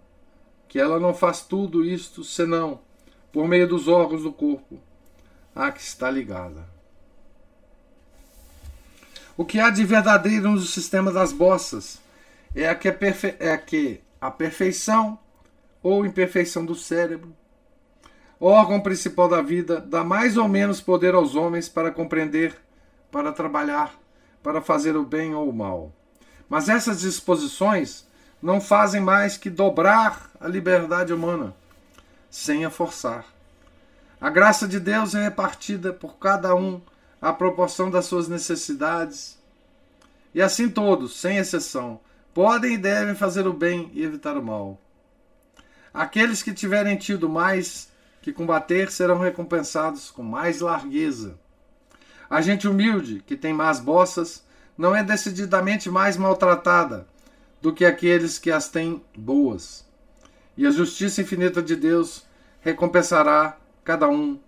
que 0.66 0.78
ela 0.78 0.98
não 0.98 1.12
faz 1.12 1.42
tudo 1.42 1.84
isto 1.84 2.24
senão 2.24 2.80
por 3.32 3.46
meio 3.46 3.68
dos 3.68 3.86
órgãos 3.86 4.22
do 4.22 4.32
corpo 4.32 4.80
a 5.54 5.70
que 5.70 5.80
está 5.80 6.10
ligada. 6.10 6.68
O 9.36 9.44
que 9.44 9.58
há 9.58 9.70
de 9.70 9.84
verdadeiro 9.84 10.50
no 10.50 10.60
sistema 10.60 11.12
das 11.12 11.32
bossas 11.32 12.00
é 12.54 12.68
a 12.68 12.74
que, 12.74 12.88
é 12.88 12.96
é 13.38 13.52
a, 13.52 13.58
que 13.58 14.00
a 14.20 14.30
perfeição 14.30 15.18
ou 15.82 16.04
imperfeição 16.04 16.64
do 16.64 16.74
cérebro, 16.74 17.34
órgão 18.40 18.80
principal 18.80 19.28
da 19.28 19.42
vida, 19.42 19.80
dá 19.80 20.02
mais 20.02 20.38
ou 20.38 20.48
menos 20.48 20.80
poder 20.80 21.14
aos 21.14 21.34
homens 21.34 21.68
para 21.68 21.90
compreender, 21.90 22.56
para 23.12 23.32
trabalhar, 23.32 23.94
para 24.42 24.62
fazer 24.62 24.96
o 24.96 25.04
bem 25.04 25.34
ou 25.34 25.48
o 25.48 25.52
mal. 25.52 25.92
Mas 26.48 26.68
essas 26.68 27.00
disposições 27.00 28.06
não 28.42 28.60
fazem 28.60 29.00
mais 29.00 29.36
que 29.36 29.50
dobrar 29.50 30.30
a 30.40 30.48
liberdade 30.48 31.12
humana, 31.12 31.54
sem 32.30 32.64
a 32.64 32.70
forçar. 32.70 33.26
A 34.18 34.30
graça 34.30 34.66
de 34.66 34.80
Deus 34.80 35.14
é 35.14 35.22
repartida 35.22 35.92
por 35.92 36.18
cada 36.18 36.54
um 36.54 36.80
à 37.20 37.32
proporção 37.32 37.90
das 37.90 38.06
suas 38.06 38.28
necessidades. 38.28 39.38
E 40.34 40.40
assim 40.40 40.68
todos, 40.68 41.20
sem 41.20 41.36
exceção, 41.36 42.00
podem 42.32 42.74
e 42.74 42.78
devem 42.78 43.14
fazer 43.14 43.46
o 43.46 43.52
bem 43.52 43.90
e 43.92 44.02
evitar 44.02 44.36
o 44.36 44.42
mal. 44.42 44.78
Aqueles 45.92 46.42
que 46.42 46.54
tiverem 46.54 46.96
tido 46.96 47.28
mais 47.28 47.89
que 48.20 48.32
combater 48.32 48.90
serão 48.90 49.18
recompensados 49.18 50.10
com 50.10 50.22
mais 50.22 50.60
largueza. 50.60 51.38
A 52.28 52.40
gente 52.40 52.68
humilde, 52.68 53.22
que 53.26 53.36
tem 53.36 53.52
más 53.52 53.80
bossas, 53.80 54.44
não 54.76 54.94
é 54.94 55.02
decididamente 55.02 55.90
mais 55.90 56.16
maltratada 56.16 57.06
do 57.60 57.72
que 57.72 57.84
aqueles 57.84 58.38
que 58.38 58.50
as 58.50 58.68
têm 58.68 59.02
boas. 59.16 59.84
E 60.56 60.66
a 60.66 60.70
justiça 60.70 61.20
infinita 61.20 61.62
de 61.62 61.76
Deus 61.76 62.24
recompensará 62.60 63.58
cada 63.84 64.08
um 64.08 64.38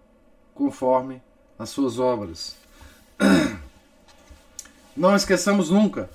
conforme 0.54 1.22
as 1.58 1.70
suas 1.70 1.98
obras. 1.98 2.56
Não 4.96 5.16
esqueçamos 5.16 5.70
nunca, 5.70 6.10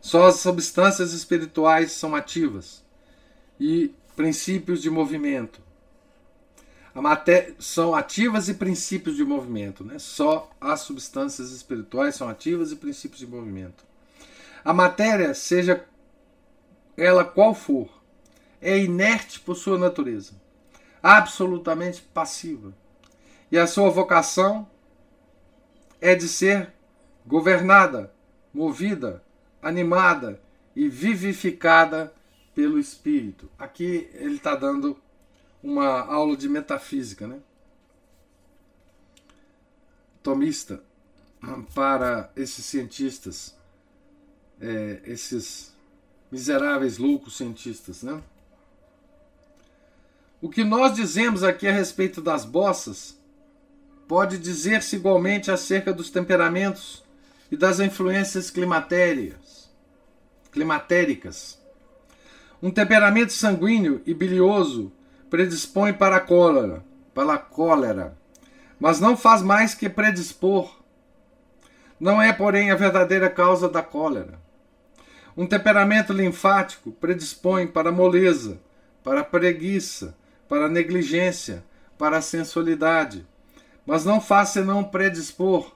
só 0.00 0.26
as 0.26 0.36
substâncias 0.36 1.12
espirituais 1.12 1.92
são 1.92 2.14
ativas 2.14 2.82
e 3.58 3.92
princípios 4.16 4.80
de 4.80 4.90
movimento. 4.90 5.60
Matéria 7.00 7.54
são 7.58 7.94
ativas 7.94 8.48
e 8.48 8.54
princípios 8.54 9.16
de 9.16 9.24
movimento, 9.24 9.82
né? 9.82 9.98
Só 9.98 10.50
as 10.60 10.80
substâncias 10.80 11.50
espirituais 11.50 12.14
são 12.14 12.28
ativas 12.28 12.70
e 12.70 12.76
princípios 12.76 13.20
de 13.20 13.26
movimento. 13.26 13.84
A 14.64 14.72
matéria, 14.74 15.32
seja 15.32 15.84
ela 16.96 17.24
qual 17.24 17.54
for, 17.54 17.88
é 18.60 18.78
inerte 18.78 19.40
por 19.40 19.56
sua 19.56 19.78
natureza, 19.78 20.34
absolutamente 21.02 22.02
passiva. 22.02 22.74
E 23.50 23.58
a 23.58 23.66
sua 23.66 23.90
vocação 23.90 24.68
é 26.00 26.14
de 26.14 26.28
ser 26.28 26.72
governada, 27.26 28.12
movida, 28.52 29.22
animada 29.62 30.40
e 30.76 30.88
vivificada 30.88 32.12
pelo 32.54 32.78
Espírito. 32.78 33.48
Aqui 33.58 34.10
ele 34.14 34.36
está 34.36 34.54
dando 34.54 34.98
uma 35.62 36.00
aula 36.00 36.36
de 36.36 36.48
metafísica, 36.48 37.26
né? 37.26 37.38
Tomista 40.22 40.82
para 41.74 42.30
esses 42.36 42.64
cientistas, 42.64 43.56
é, 44.60 45.00
esses 45.04 45.72
miseráveis 46.30 46.98
loucos 46.98 47.36
cientistas, 47.36 48.02
né? 48.02 48.22
O 50.40 50.48
que 50.48 50.64
nós 50.64 50.94
dizemos 50.94 51.42
aqui 51.42 51.68
a 51.68 51.72
respeito 51.72 52.20
das 52.20 52.44
bossas 52.44 53.18
pode 54.08 54.38
dizer-se 54.38 54.96
igualmente 54.96 55.50
acerca 55.50 55.92
dos 55.92 56.10
temperamentos 56.10 57.02
e 57.50 57.56
das 57.56 57.80
influências 57.80 58.50
climatérias, 58.50 59.70
climatéricas 60.50 61.62
um 62.62 62.70
temperamento 62.70 63.32
sanguíneo 63.32 64.00
e 64.06 64.14
bilioso 64.14 64.92
predispõe 65.32 65.94
para 65.94 66.16
a 66.16 66.20
cólera, 66.20 66.84
pela 67.14 67.38
cólera, 67.38 68.14
mas 68.78 69.00
não 69.00 69.16
faz 69.16 69.40
mais 69.40 69.74
que 69.74 69.88
predispor. 69.88 70.70
Não 71.98 72.20
é, 72.20 72.34
porém, 72.34 72.70
a 72.70 72.74
verdadeira 72.74 73.30
causa 73.30 73.66
da 73.66 73.80
cólera. 73.80 74.38
Um 75.34 75.46
temperamento 75.46 76.12
linfático 76.12 76.92
predispõe 76.92 77.66
para 77.66 77.88
a 77.88 77.92
moleza, 77.92 78.60
para 79.02 79.20
a 79.20 79.24
preguiça, 79.24 80.14
para 80.46 80.66
a 80.66 80.68
negligência, 80.68 81.64
para 81.96 82.18
a 82.18 82.22
sensualidade, 82.22 83.26
mas 83.86 84.04
não 84.04 84.20
faz 84.20 84.50
senão 84.50 84.84
predispor. 84.84 85.72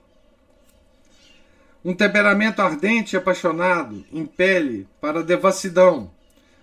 Um 1.83 1.95
temperamento 1.95 2.61
ardente 2.61 3.17
e 3.17 3.17
apaixonado 3.17 4.05
impele 4.13 4.87
para 5.01 5.21
a 5.21 5.23
devassidão, 5.23 6.11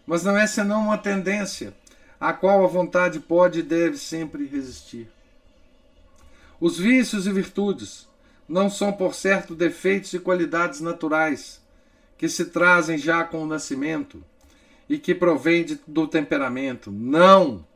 mas 0.05 0.23
não 0.23 0.37
é 0.37 0.45
senão 0.45 0.83
uma 0.83 0.97
tendência 0.99 1.73
a 2.23 2.31
qual 2.31 2.63
a 2.63 2.67
vontade 2.67 3.19
pode 3.19 3.59
e 3.59 3.63
deve 3.63 3.97
sempre 3.97 4.45
resistir. 4.45 5.11
Os 6.57 6.77
vícios 6.77 7.27
e 7.27 7.33
virtudes 7.33 8.07
não 8.47 8.69
são, 8.69 8.93
por 8.93 9.13
certo, 9.13 9.53
defeitos 9.53 10.13
e 10.13 10.19
qualidades 10.19 10.79
naturais 10.79 11.61
que 12.17 12.29
se 12.29 12.45
trazem 12.45 12.97
já 12.97 13.25
com 13.25 13.43
o 13.43 13.45
nascimento 13.45 14.23
e 14.87 14.97
que 14.97 15.13
provém 15.13 15.65
de, 15.65 15.81
do 15.85 16.07
temperamento. 16.07 16.89
Não! 16.89 17.67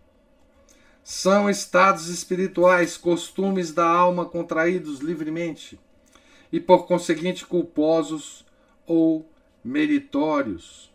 São 1.03 1.49
estados 1.49 2.07
espirituais, 2.07 2.95
costumes 2.95 3.73
da 3.73 3.85
alma 3.85 4.23
contraídos 4.23 4.99
livremente 4.99 5.77
e, 6.53 6.57
por 6.57 6.87
conseguinte, 6.87 7.45
culposos 7.45 8.45
ou 8.85 9.29
meritórios. 9.61 10.89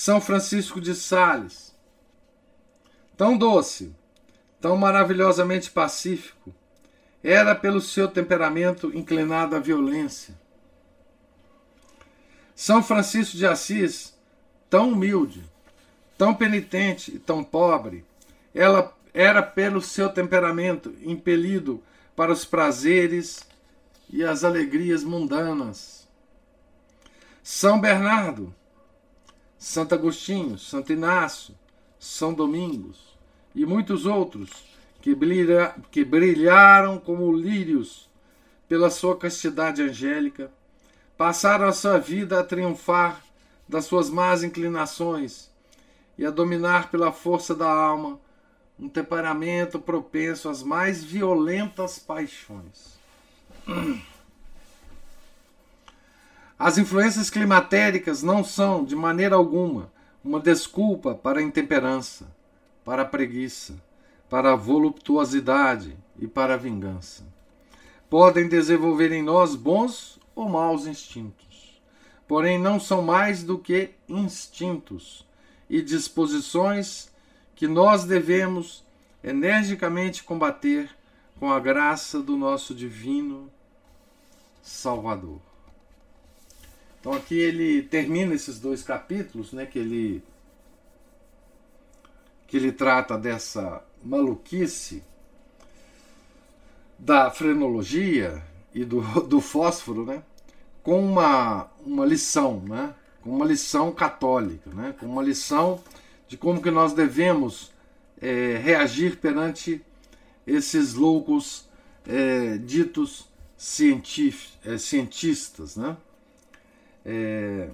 São 0.00 0.20
Francisco 0.20 0.80
de 0.80 0.94
Sales, 0.94 1.74
tão 3.16 3.36
doce, 3.36 3.92
tão 4.60 4.76
maravilhosamente 4.76 5.72
pacífico, 5.72 6.54
era 7.20 7.52
pelo 7.52 7.80
seu 7.80 8.06
temperamento 8.06 8.96
inclinado 8.96 9.56
à 9.56 9.58
violência. 9.58 10.38
São 12.54 12.80
Francisco 12.80 13.36
de 13.36 13.44
Assis, 13.44 14.16
tão 14.70 14.92
humilde, 14.92 15.42
tão 16.16 16.32
penitente 16.32 17.16
e 17.16 17.18
tão 17.18 17.42
pobre, 17.42 18.04
ela 18.54 18.96
era 19.12 19.42
pelo 19.42 19.82
seu 19.82 20.08
temperamento 20.08 20.94
impelido 21.02 21.82
para 22.14 22.30
os 22.30 22.44
prazeres 22.44 23.44
e 24.08 24.22
as 24.22 24.44
alegrias 24.44 25.02
mundanas. 25.02 26.06
São 27.42 27.80
Bernardo, 27.80 28.54
Santo 29.58 29.94
Agostinho, 29.94 30.56
Santo 30.56 30.92
Inácio, 30.92 31.54
São 31.98 32.32
Domingos 32.32 33.16
e 33.54 33.66
muitos 33.66 34.06
outros 34.06 34.50
que, 35.02 35.14
brilha, 35.14 35.74
que 35.90 36.04
brilharam 36.04 36.98
como 36.98 37.32
lírios 37.32 38.08
pela 38.68 38.90
sua 38.90 39.16
castidade 39.16 39.82
angélica, 39.82 40.50
passaram 41.16 41.66
a 41.66 41.72
sua 41.72 41.98
vida 41.98 42.38
a 42.38 42.44
triunfar 42.44 43.22
das 43.68 43.86
suas 43.86 44.08
más 44.08 44.44
inclinações 44.44 45.50
e 46.16 46.24
a 46.24 46.30
dominar 46.30 46.90
pela 46.90 47.10
força 47.10 47.54
da 47.54 47.68
alma 47.68 48.20
um 48.78 48.88
temperamento 48.88 49.80
propenso 49.80 50.48
às 50.48 50.62
mais 50.62 51.02
violentas 51.02 51.98
paixões. 51.98 52.96
As 56.58 56.76
influências 56.76 57.30
climatéricas 57.30 58.20
não 58.20 58.42
são, 58.42 58.84
de 58.84 58.96
maneira 58.96 59.36
alguma, 59.36 59.92
uma 60.24 60.40
desculpa 60.40 61.14
para 61.14 61.38
a 61.38 61.42
intemperança, 61.42 62.26
para 62.84 63.02
a 63.02 63.04
preguiça, 63.04 63.80
para 64.28 64.52
a 64.52 64.56
voluptuosidade 64.56 65.96
e 66.18 66.26
para 66.26 66.54
a 66.54 66.56
vingança. 66.56 67.24
Podem 68.10 68.48
desenvolver 68.48 69.12
em 69.12 69.22
nós 69.22 69.54
bons 69.54 70.18
ou 70.34 70.48
maus 70.48 70.84
instintos, 70.84 71.80
porém 72.26 72.58
não 72.58 72.80
são 72.80 73.02
mais 73.02 73.44
do 73.44 73.56
que 73.56 73.90
instintos 74.08 75.24
e 75.70 75.80
disposições 75.80 77.08
que 77.54 77.68
nós 77.68 78.04
devemos 78.04 78.84
energicamente 79.22 80.24
combater 80.24 80.90
com 81.38 81.52
a 81.52 81.60
graça 81.60 82.20
do 82.20 82.36
nosso 82.36 82.74
divino 82.74 83.48
Salvador. 84.60 85.47
Então 87.00 87.12
aqui 87.12 87.38
ele 87.38 87.82
termina 87.82 88.34
esses 88.34 88.58
dois 88.58 88.82
capítulos, 88.82 89.52
né, 89.52 89.66
que 89.66 89.78
ele 89.78 90.22
que 92.46 92.56
ele 92.56 92.72
trata 92.72 93.18
dessa 93.18 93.84
maluquice 94.02 95.02
da 96.98 97.30
frenologia 97.30 98.42
e 98.74 98.84
do, 98.84 99.02
do 99.28 99.40
fósforo, 99.40 100.04
né, 100.04 100.22
com 100.82 101.00
uma, 101.04 101.68
uma 101.84 102.06
lição, 102.06 102.60
né, 102.60 102.94
com 103.22 103.30
uma 103.30 103.44
lição 103.44 103.92
católica, 103.92 104.70
né, 104.70 104.94
com 104.98 105.06
uma 105.06 105.22
lição 105.22 105.82
de 106.26 106.36
como 106.36 106.62
que 106.62 106.70
nós 106.70 106.92
devemos 106.92 107.70
é, 108.20 108.56
reagir 108.56 109.16
perante 109.16 109.82
esses 110.46 110.94
loucos 110.94 111.68
é, 112.06 112.56
ditos 112.58 113.28
é, 114.64 114.78
cientistas. 114.78 115.76
Né? 115.76 115.96
É, 117.10 117.70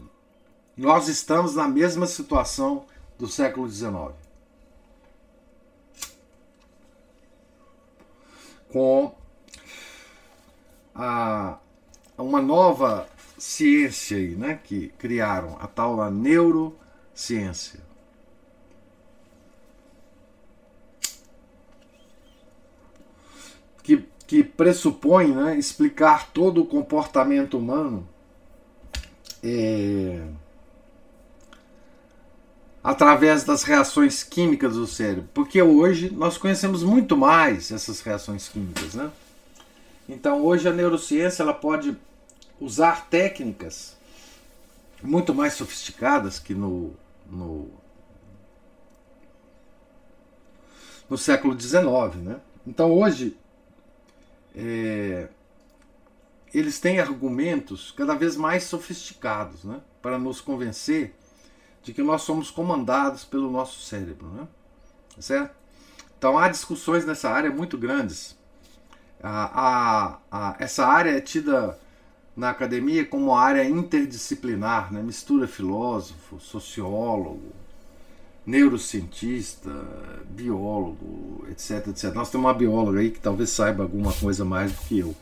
nós 0.77 1.09
estamos 1.09 1.57
na 1.57 1.67
mesma 1.67 2.07
situação 2.07 2.87
do 3.19 3.27
século 3.27 3.69
XIX. 3.69 4.15
Com 8.71 9.13
a, 10.95 11.59
uma 12.17 12.41
nova 12.41 13.09
ciência 13.37 14.19
aí, 14.19 14.37
né, 14.37 14.61
que 14.63 14.91
criaram, 14.99 15.57
a 15.61 15.67
tal 15.67 16.09
neurociência. 16.13 17.81
Que, 23.83 24.07
que 24.29 24.45
pressupõe 24.45 25.33
né, 25.35 25.59
explicar 25.59 26.31
todo 26.31 26.63
o 26.63 26.67
comportamento 26.67 27.59
humano 27.59 28.14
é, 29.45 30.23
através 32.83 33.45
das 33.45 33.63
reações 33.63 34.25
químicas 34.25 34.75
do 34.75 34.87
cérebro. 34.87 35.29
Porque 35.35 35.61
hoje 35.61 36.11
nós 36.11 36.39
conhecemos 36.39 36.83
muito 36.83 37.17
mais 37.17 37.71
essas 37.71 38.01
reações 38.01 38.49
químicas. 38.49 38.95
Né? 38.95 39.11
Então 40.09 40.43
hoje 40.43 40.67
a 40.67 40.73
neurociência 40.73 41.43
ela 41.43 41.53
pode 41.53 41.95
usar 42.59 43.07
técnicas 43.11 43.97
muito 45.03 45.35
mais 45.35 45.53
sofisticadas 45.53 46.39
que 46.39 46.55
no, 46.55 46.95
no, 47.31 47.69
no 51.11 51.19
século 51.19 51.59
XIX. 51.59 52.17
Né? 52.23 52.41
Então 52.67 52.91
hoje 52.91 53.37
é, 54.57 55.29
eles 56.59 56.79
têm 56.79 57.01
argumentos 57.01 57.93
cada 57.97 58.15
vez 58.15 58.37
mais 58.37 58.65
sofisticados 58.65 59.65
né? 59.65 59.81
para 60.01 60.19
nos 60.19 60.41
convencer 60.41 61.15
de 61.83 61.93
que 61.93 62.03
nós 62.03 62.23
somos 62.23 62.51
comandados 62.51 63.25
pelo 63.25 63.51
nosso 63.51 63.81
cérebro. 63.81 64.29
Né? 64.29 64.47
Certo? 65.19 65.55
Então 66.17 66.39
há 66.39 66.49
discussões 66.49 67.05
nessa 67.05 67.29
área 67.29 67.51
muito 67.51 67.77
grandes. 67.77 68.37
A, 69.23 69.61
a, 69.61 70.19
a, 70.31 70.57
essa 70.59 70.87
área 70.87 71.11
é 71.11 71.21
tida 71.21 71.79
na 72.37 72.51
academia 72.51 73.05
como 73.05 73.35
área 73.35 73.65
interdisciplinar, 73.65 74.93
né? 74.93 75.03
mistura 75.03 75.47
filósofo, 75.47 76.41
sociólogo, 76.41 77.53
neurocientista, 78.47 79.71
biólogo, 80.29 81.47
etc, 81.51 81.89
etc. 81.89 82.15
Nós 82.15 82.31
temos 82.31 82.47
uma 82.47 82.55
bióloga 82.55 83.01
aí 83.01 83.11
que 83.11 83.21
talvez 83.21 83.51
saiba 83.51 83.83
alguma 83.83 84.13
coisa 84.13 84.45
mais 84.45 84.73
do 84.73 84.79
que 84.83 84.99
eu. 84.99 85.15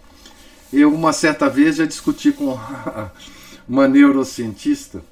Eu, 0.72 0.94
uma 0.94 1.12
certa 1.12 1.48
vez, 1.48 1.76
já 1.76 1.84
discuti 1.84 2.32
com 2.32 2.58
uma 3.68 3.86
neurocientista 3.86 5.02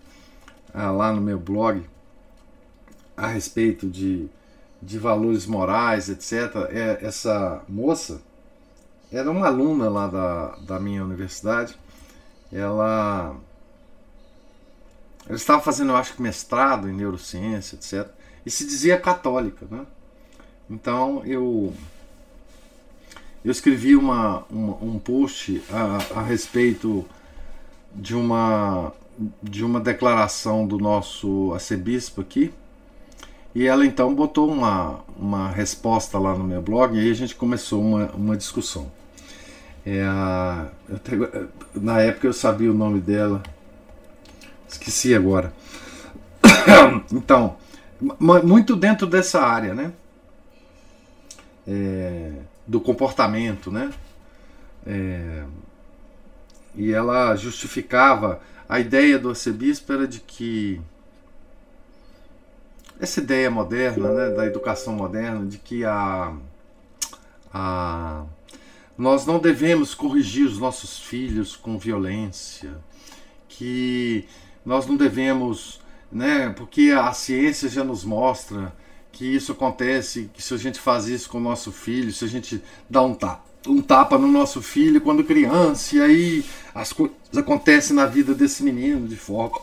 ah, 0.73 0.91
lá 0.91 1.13
no 1.13 1.21
meu 1.21 1.39
blog 1.39 1.83
a 3.17 3.27
respeito 3.27 3.87
de, 3.87 4.27
de 4.81 4.99
valores 4.99 5.47
morais, 5.47 6.09
etc. 6.09 6.33
É, 6.71 6.99
essa 7.03 7.63
moça 7.69 8.23
era 9.13 9.31
uma 9.31 9.47
aluna 9.47 9.89
lá 9.91 10.07
da, 10.07 10.57
da 10.61 10.81
minha 10.81 11.05
universidade 11.05 11.77
ela 12.53 13.37
ela 15.27 15.37
estava 15.37 15.63
fazendo, 15.63 15.93
eu 15.93 15.97
acho 15.97 16.15
que 16.15 16.23
mestrado 16.23 16.89
em 16.89 16.93
neurociência, 16.93 17.77
etc. 17.77 18.09
E 18.45 18.51
se 18.51 18.65
dizia 18.65 18.99
católica, 18.99 19.67
né? 19.71 19.87
Então 20.69 21.23
eu 21.25 21.73
eu 23.45 23.51
escrevi 23.51 23.97
uma, 23.97 24.45
uma 24.51 24.77
um 24.83 24.99
post 24.99 25.63
a, 25.71 26.21
a 26.21 26.23
respeito 26.23 27.05
de 27.95 28.15
uma 28.15 28.93
de 29.43 29.65
uma 29.65 29.81
declaração 29.81 30.67
do 30.67 30.79
nosso 30.79 31.53
arcebispo 31.53 32.23
aqui 32.23 32.53
E 33.55 33.67
ela 33.67 33.85
então 33.85 34.15
botou 34.15 34.51
uma, 34.51 35.01
uma 35.19 35.49
resposta 35.51 36.19
lá 36.19 36.35
no 36.35 36.45
meu 36.45 36.63
blog 36.63 36.97
e 36.97 37.01
aí 37.01 37.11
a 37.11 37.15
gente 37.15 37.35
começou 37.35 37.83
uma, 37.83 38.07
uma 38.13 38.37
discussão. 38.37 38.91
É 39.85 40.05
na 41.75 42.01
época 42.01 42.27
eu 42.27 42.33
sabia 42.33 42.71
o 42.71 42.75
nome 42.75 43.01
dela, 43.01 43.43
esqueci 44.69 45.15
agora. 45.15 45.53
então, 47.13 47.57
muito 48.01 48.77
dentro 48.77 49.07
dessa 49.07 49.41
área, 49.41 49.75
né? 49.75 49.93
É, 51.67 52.33
do 52.71 52.81
comportamento, 52.81 53.69
né? 53.69 53.91
É, 54.87 55.43
e 56.77 56.93
ela 56.93 57.35
justificava 57.35 58.41
a 58.69 58.79
ideia 58.79 59.19
do 59.19 59.31
arcebispo 59.31 59.93
era 59.93 60.07
de 60.07 60.21
que 60.21 60.81
essa 63.01 63.19
ideia 63.19 63.51
moderna, 63.51 64.13
né, 64.13 64.31
da 64.31 64.47
educação 64.47 64.95
moderna, 64.95 65.45
de 65.47 65.59
que 65.59 65.85
a, 65.85 66.33
a, 67.53 68.25
nós 68.97 69.27
não 69.27 69.41
devemos 69.41 69.93
corrigir 69.93 70.47
os 70.47 70.59
nossos 70.59 71.01
filhos 71.01 71.57
com 71.57 71.77
violência, 71.77 72.71
que 73.49 74.29
nós 74.65 74.87
não 74.87 74.97
devemos, 74.97 75.81
né, 76.13 76.51
porque 76.51 76.93
a 76.93 77.13
ciência 77.13 77.69
já 77.69 77.83
nos 77.83 78.05
mostra 78.05 78.73
que 79.21 79.27
isso 79.27 79.53
acontece, 79.53 80.31
que 80.33 80.43
se 80.43 80.55
a 80.55 80.57
gente 80.57 80.81
faz 80.81 81.07
isso 81.07 81.29
com 81.29 81.37
o 81.37 81.43
nosso 81.43 81.71
filho, 81.71 82.11
se 82.11 82.25
a 82.25 82.27
gente 82.27 82.63
dá 82.89 83.03
um 83.03 83.13
tapa, 83.13 83.45
um 83.67 83.83
tapa 83.83 84.17
no 84.17 84.27
nosso 84.27 84.63
filho 84.63 84.99
quando 84.99 85.23
criança, 85.23 85.97
e 85.97 86.01
aí 86.01 86.45
as 86.75 86.91
coisas 86.91 87.15
acontecem 87.37 87.95
na 87.95 88.07
vida 88.07 88.35
desse 88.35 88.63
menino 88.63 89.07
de 89.07 89.17
forma 89.17 89.61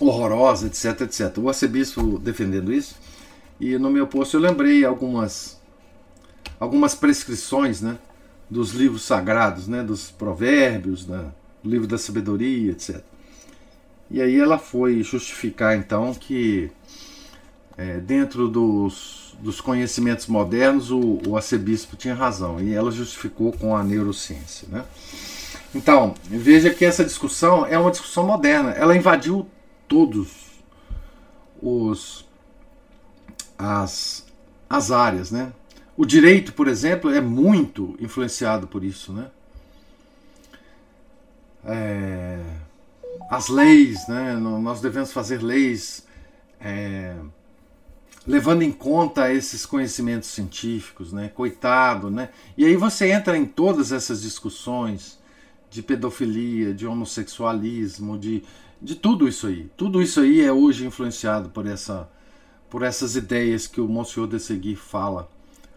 horrorosa, 0.00 0.68
etc, 0.68 1.02
etc. 1.02 1.36
O 1.36 1.48
arcebispo 1.48 2.18
defendendo 2.18 2.72
isso. 2.72 2.96
E 3.60 3.76
no 3.76 3.90
meu 3.90 4.06
post 4.06 4.32
eu 4.32 4.40
lembrei 4.40 4.86
algumas 4.86 5.60
algumas 6.58 6.94
prescrições, 6.94 7.82
né, 7.82 7.98
dos 8.48 8.70
livros 8.70 9.02
sagrados, 9.02 9.68
né, 9.68 9.82
dos 9.82 10.10
provérbios, 10.10 11.06
né, 11.06 11.26
do 11.62 11.68
livro 11.68 11.86
da 11.86 11.98
sabedoria, 11.98 12.72
etc. 12.72 13.02
E 14.10 14.22
aí 14.22 14.40
ela 14.40 14.56
foi 14.56 15.02
justificar 15.02 15.76
então 15.76 16.14
que 16.14 16.72
é, 17.78 18.00
dentro 18.00 18.48
dos, 18.48 19.36
dos 19.38 19.60
conhecimentos 19.60 20.26
modernos 20.26 20.90
o, 20.90 21.20
o 21.26 21.36
arcebispo 21.36 21.96
tinha 21.96 22.12
razão 22.12 22.60
e 22.60 22.74
ela 22.74 22.90
justificou 22.90 23.52
com 23.52 23.74
a 23.76 23.84
neurociência, 23.84 24.66
né? 24.68 24.84
Então, 25.72 26.14
veja 26.24 26.70
que 26.70 26.84
essa 26.84 27.04
discussão 27.04 27.64
é 27.64 27.78
uma 27.78 27.90
discussão 27.90 28.26
moderna. 28.26 28.70
Ela 28.70 28.96
invadiu 28.96 29.46
todos 29.86 30.28
os 31.62 32.26
as, 33.56 34.24
as 34.68 34.90
áreas, 34.90 35.30
né? 35.30 35.52
O 35.96 36.06
direito, 36.06 36.52
por 36.52 36.68
exemplo, 36.68 37.10
é 37.10 37.20
muito 37.20 37.96
influenciado 38.00 38.66
por 38.66 38.82
isso, 38.82 39.12
né? 39.12 39.30
É, 41.64 42.40
as 43.30 43.48
leis, 43.48 44.08
né? 44.08 44.34
Nós 44.36 44.80
devemos 44.80 45.12
fazer 45.12 45.42
leis 45.42 46.06
é, 46.60 47.14
levando 48.28 48.62
em 48.62 48.70
conta 48.70 49.32
esses 49.32 49.64
conhecimentos 49.64 50.28
científicos, 50.28 51.12
né? 51.12 51.28
Coitado, 51.28 52.10
né? 52.10 52.28
E 52.56 52.64
aí 52.64 52.76
você 52.76 53.10
entra 53.10 53.36
em 53.36 53.46
todas 53.46 53.90
essas 53.90 54.22
discussões 54.22 55.18
de 55.70 55.82
pedofilia, 55.82 56.72
de 56.72 56.86
homossexualismo, 56.86 58.18
de 58.18 58.44
de 58.80 58.94
tudo 58.94 59.28
isso 59.28 59.46
aí. 59.46 59.68
Tudo 59.76 60.00
isso 60.00 60.20
aí 60.20 60.40
é 60.40 60.52
hoje 60.52 60.86
influenciado 60.86 61.48
por 61.50 61.66
essa 61.66 62.08
por 62.70 62.82
essas 62.82 63.16
ideias 63.16 63.66
que 63.66 63.80
o 63.80 63.88
Monsieur 63.88 64.28
de 64.28 64.38
Segui 64.38 64.76
fala 64.76 65.30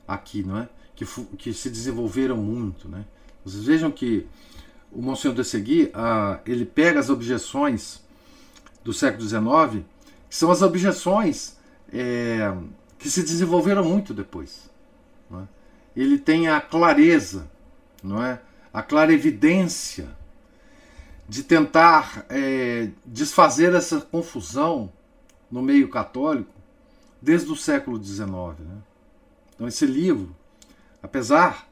aqui, 0.05 0.43
não 0.43 0.57
é? 0.57 0.69
Que, 0.93 1.05
que 1.37 1.53
se 1.53 1.69
desenvolveram 1.69 2.35
muito, 2.35 2.89
né? 2.89 3.05
Vocês 3.45 3.63
vejam 3.63 3.89
que 3.89 4.27
o 4.91 5.01
Monsieur 5.01 5.33
de 5.33 5.43
Segui, 5.45 5.89
ah, 5.93 6.41
ele 6.45 6.65
pega 6.65 6.99
as 6.99 7.09
objeções 7.09 8.01
do 8.83 8.91
século 8.91 9.23
XIX, 9.25 9.85
que 10.29 10.35
são 10.35 10.51
as 10.51 10.61
objeções 10.61 11.57
é, 11.91 12.53
que 12.97 13.09
se 13.09 13.21
desenvolveram 13.23 13.83
muito 13.83 14.13
depois. 14.13 14.69
É? 15.33 15.43
Ele 15.95 16.17
tem 16.17 16.47
a 16.47 16.61
clareza, 16.61 17.49
não 18.03 18.23
é? 18.23 18.41
A 18.73 18.81
clarevidência 18.81 20.09
de 21.27 21.43
tentar 21.43 22.25
é, 22.29 22.89
desfazer 23.05 23.73
essa 23.73 24.01
confusão 24.01 24.91
no 25.49 25.61
meio 25.61 25.89
católico 25.89 26.53
desde 27.21 27.51
o 27.51 27.55
século 27.55 28.01
XIX. 28.01 28.27
Né? 28.59 28.77
Então, 29.53 29.67
esse 29.67 29.85
livro, 29.85 30.35
apesar 31.03 31.67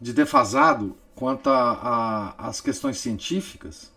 de 0.00 0.12
defasado 0.12 0.96
quanto 1.14 1.48
às 1.48 2.60
questões 2.60 2.98
científicas, 2.98 3.90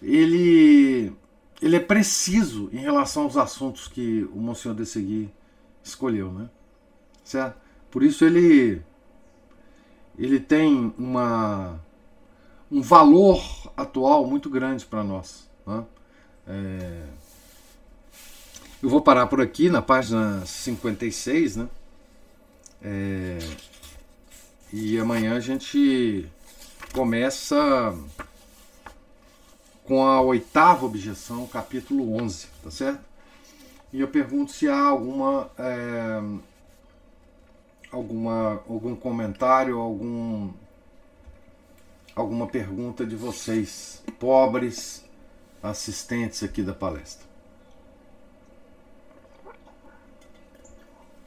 ele, 0.00 1.12
ele 1.64 1.76
é 1.76 1.80
preciso 1.80 2.68
em 2.74 2.76
relação 2.76 3.22
aos 3.22 3.38
assuntos 3.38 3.88
que 3.88 4.28
o 4.34 4.36
Monsenhor 4.36 4.76
de 4.76 4.84
Segui 4.84 5.32
escolheu. 5.82 6.30
Né? 6.30 6.50
Certo? 7.24 7.56
Por 7.90 8.02
isso 8.02 8.22
ele, 8.22 8.82
ele 10.18 10.38
tem 10.38 10.92
uma 10.98 11.80
um 12.70 12.82
valor 12.82 13.42
atual 13.74 14.26
muito 14.26 14.50
grande 14.50 14.84
para 14.84 15.02
nós. 15.02 15.48
Né? 15.66 15.84
É... 16.46 17.02
Eu 18.82 18.90
vou 18.90 19.00
parar 19.00 19.26
por 19.26 19.40
aqui 19.40 19.70
na 19.70 19.80
página 19.80 20.44
56, 20.44 21.56
né? 21.56 21.68
É... 22.82 23.38
E 24.70 24.98
amanhã 24.98 25.34
a 25.36 25.40
gente 25.40 26.28
começa 26.92 27.96
com 29.84 30.04
a 30.04 30.20
oitava 30.20 30.86
objeção, 30.86 31.46
capítulo 31.46 32.16
11, 32.16 32.46
tá 32.62 32.70
certo? 32.70 33.04
E 33.92 34.00
eu 34.00 34.08
pergunto 34.08 34.50
se 34.50 34.68
há 34.68 34.80
alguma 34.80 35.50
é, 35.58 36.20
alguma 37.92 38.62
algum 38.68 38.96
comentário, 38.96 39.78
algum 39.78 40.50
alguma 42.16 42.46
pergunta 42.46 43.04
de 43.06 43.14
vocês, 43.14 44.02
pobres 44.18 45.04
assistentes 45.62 46.42
aqui 46.42 46.62
da 46.62 46.74
palestra. 46.74 47.26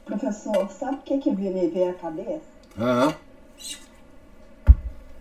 Professor, 0.04 0.70
sabe 0.70 0.96
o 0.96 1.02
que, 1.02 1.18
que 1.18 1.30
me 1.30 1.68
veio 1.68 1.90
à 1.90 1.94
cabeça? 1.94 2.40
Aham. 2.78 3.14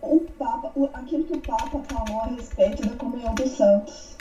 O 0.10 0.22
Papa, 0.40 0.72
aquilo 0.94 1.26
que 1.26 1.34
o 1.34 1.42
Papa 1.42 1.82
falou 1.88 2.22
a 2.22 2.28
respeito 2.28 2.88
da 2.88 2.96
comunhão 2.96 3.36
dos 3.36 3.52
santos. 3.52 4.16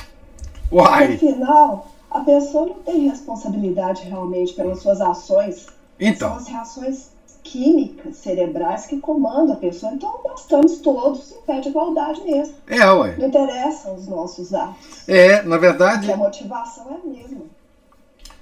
Uai! 0.72 1.14
Afinal, 1.14 1.87
a 2.11 2.20
pessoa 2.20 2.66
não 2.66 2.74
tem 2.76 3.09
responsabilidade 3.09 4.03
realmente 4.03 4.53
pelas 4.55 4.80
suas 4.80 5.01
ações. 5.01 5.66
Então. 5.99 6.28
São 6.30 6.37
as 6.39 6.49
reações 6.49 7.11
químicas 7.45 8.16
cerebrais 8.16 8.87
que 8.87 8.99
comandam 9.01 9.55
a 9.55 9.59
pessoa. 9.59 9.93
Então, 9.93 10.20
nós 10.24 10.41
estamos 10.41 10.78
todos 10.78 11.32
em 11.32 11.41
pé 11.43 11.61
de 11.61 11.68
igualdade 11.68 12.20
mesmo. 12.22 12.57
É, 12.66 12.84
ué. 12.91 13.16
Não 13.16 13.28
interessam 13.28 13.95
os 13.95 14.09
nossos 14.09 14.53
atos. 14.53 15.09
É, 15.09 15.43
na 15.43 15.57
verdade. 15.57 15.99
Porque 15.99 16.12
a 16.12 16.16
motivação 16.16 16.91
é 16.91 16.95
a 16.95 17.07
mesma. 17.07 17.43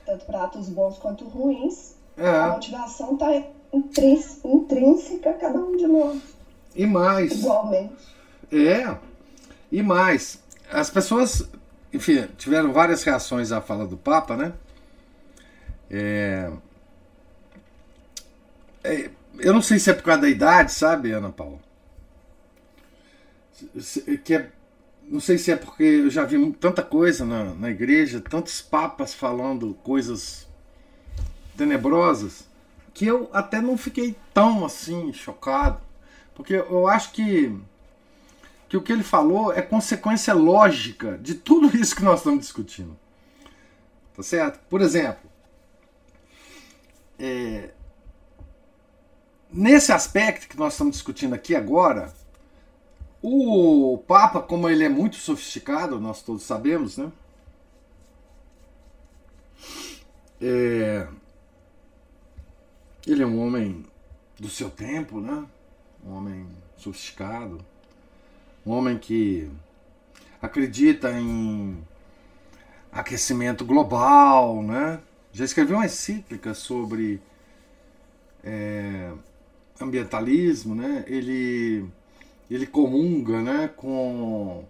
Tanto 0.06 0.24
para 0.24 0.44
atos 0.44 0.68
bons 0.70 0.96
quanto 0.98 1.24
ruins. 1.26 1.94
É. 2.16 2.26
A 2.26 2.52
motivação 2.52 3.12
está 3.12 3.26
intrínseca 3.72 5.30
a 5.30 5.34
cada 5.34 5.58
um 5.58 5.76
de 5.76 5.86
nós. 5.86 6.33
E 6.74 6.86
mais. 6.86 7.32
Igualmente. 7.32 8.14
É. 8.52 8.96
E 9.70 9.82
mais. 9.82 10.42
As 10.70 10.90
pessoas, 10.90 11.48
enfim, 11.92 12.26
tiveram 12.36 12.72
várias 12.72 13.02
reações 13.02 13.52
à 13.52 13.60
fala 13.60 13.86
do 13.86 13.96
Papa, 13.96 14.36
né? 14.36 14.52
É, 15.90 16.50
é, 18.82 19.10
eu 19.38 19.52
não 19.52 19.62
sei 19.62 19.78
se 19.78 19.90
é 19.90 19.94
por 19.94 20.02
causa 20.02 20.22
da 20.22 20.28
idade, 20.28 20.72
sabe, 20.72 21.12
Ana 21.12 21.30
Paula? 21.30 21.58
Que 24.24 24.34
é, 24.34 24.50
não 25.08 25.20
sei 25.20 25.38
se 25.38 25.50
é 25.50 25.56
porque 25.56 25.82
eu 25.82 26.10
já 26.10 26.24
vi 26.24 26.52
tanta 26.52 26.82
coisa 26.82 27.24
na, 27.24 27.54
na 27.54 27.70
igreja, 27.70 28.20
tantos 28.20 28.60
papas 28.60 29.14
falando 29.14 29.74
coisas 29.82 30.46
tenebrosas, 31.56 32.46
que 32.92 33.06
eu 33.06 33.30
até 33.32 33.60
não 33.60 33.76
fiquei 33.76 34.16
tão 34.32 34.64
assim 34.64 35.12
chocado. 35.12 35.80
Porque 36.34 36.54
eu 36.54 36.86
acho 36.86 37.12
que, 37.12 37.56
que 38.68 38.76
o 38.76 38.82
que 38.82 38.92
ele 38.92 39.02
falou 39.02 39.52
é 39.52 39.62
consequência 39.62 40.34
lógica 40.34 41.18
de 41.18 41.34
tudo 41.34 41.74
isso 41.76 41.94
que 41.94 42.02
nós 42.02 42.20
estamos 42.20 42.40
discutindo. 42.40 42.96
Tá 44.16 44.22
certo? 44.22 44.60
Por 44.68 44.80
exemplo, 44.80 45.30
é, 47.18 47.70
Nesse 49.56 49.92
aspecto 49.92 50.48
que 50.48 50.58
nós 50.58 50.72
estamos 50.72 50.94
discutindo 50.94 51.32
aqui 51.32 51.54
agora, 51.54 52.12
o 53.22 54.02
Papa, 54.04 54.40
como 54.40 54.68
ele 54.68 54.82
é 54.82 54.88
muito 54.88 55.14
sofisticado, 55.14 56.00
nós 56.00 56.22
todos 56.22 56.42
sabemos, 56.42 56.96
né? 56.96 57.12
é, 60.42 61.06
ele 63.06 63.22
é 63.22 63.26
um 63.26 63.40
homem 63.46 63.86
do 64.40 64.48
seu 64.48 64.68
tempo, 64.68 65.20
né? 65.20 65.44
Um 66.06 66.14
homem 66.14 66.46
sofisticado, 66.76 67.58
um 68.66 68.72
homem 68.72 68.98
que 68.98 69.50
acredita 70.40 71.10
em 71.12 71.78
aquecimento 72.92 73.64
global, 73.64 74.62
né? 74.62 75.00
Já 75.32 75.44
escreveu 75.44 75.76
uma 75.76 75.86
encíclica 75.86 76.54
sobre 76.54 77.20
é, 78.42 79.10
ambientalismo, 79.80 80.74
né? 80.74 81.04
Ele 81.06 81.86
ele 82.50 82.66
comunga, 82.66 83.42
né, 83.42 83.68
com 83.74 84.64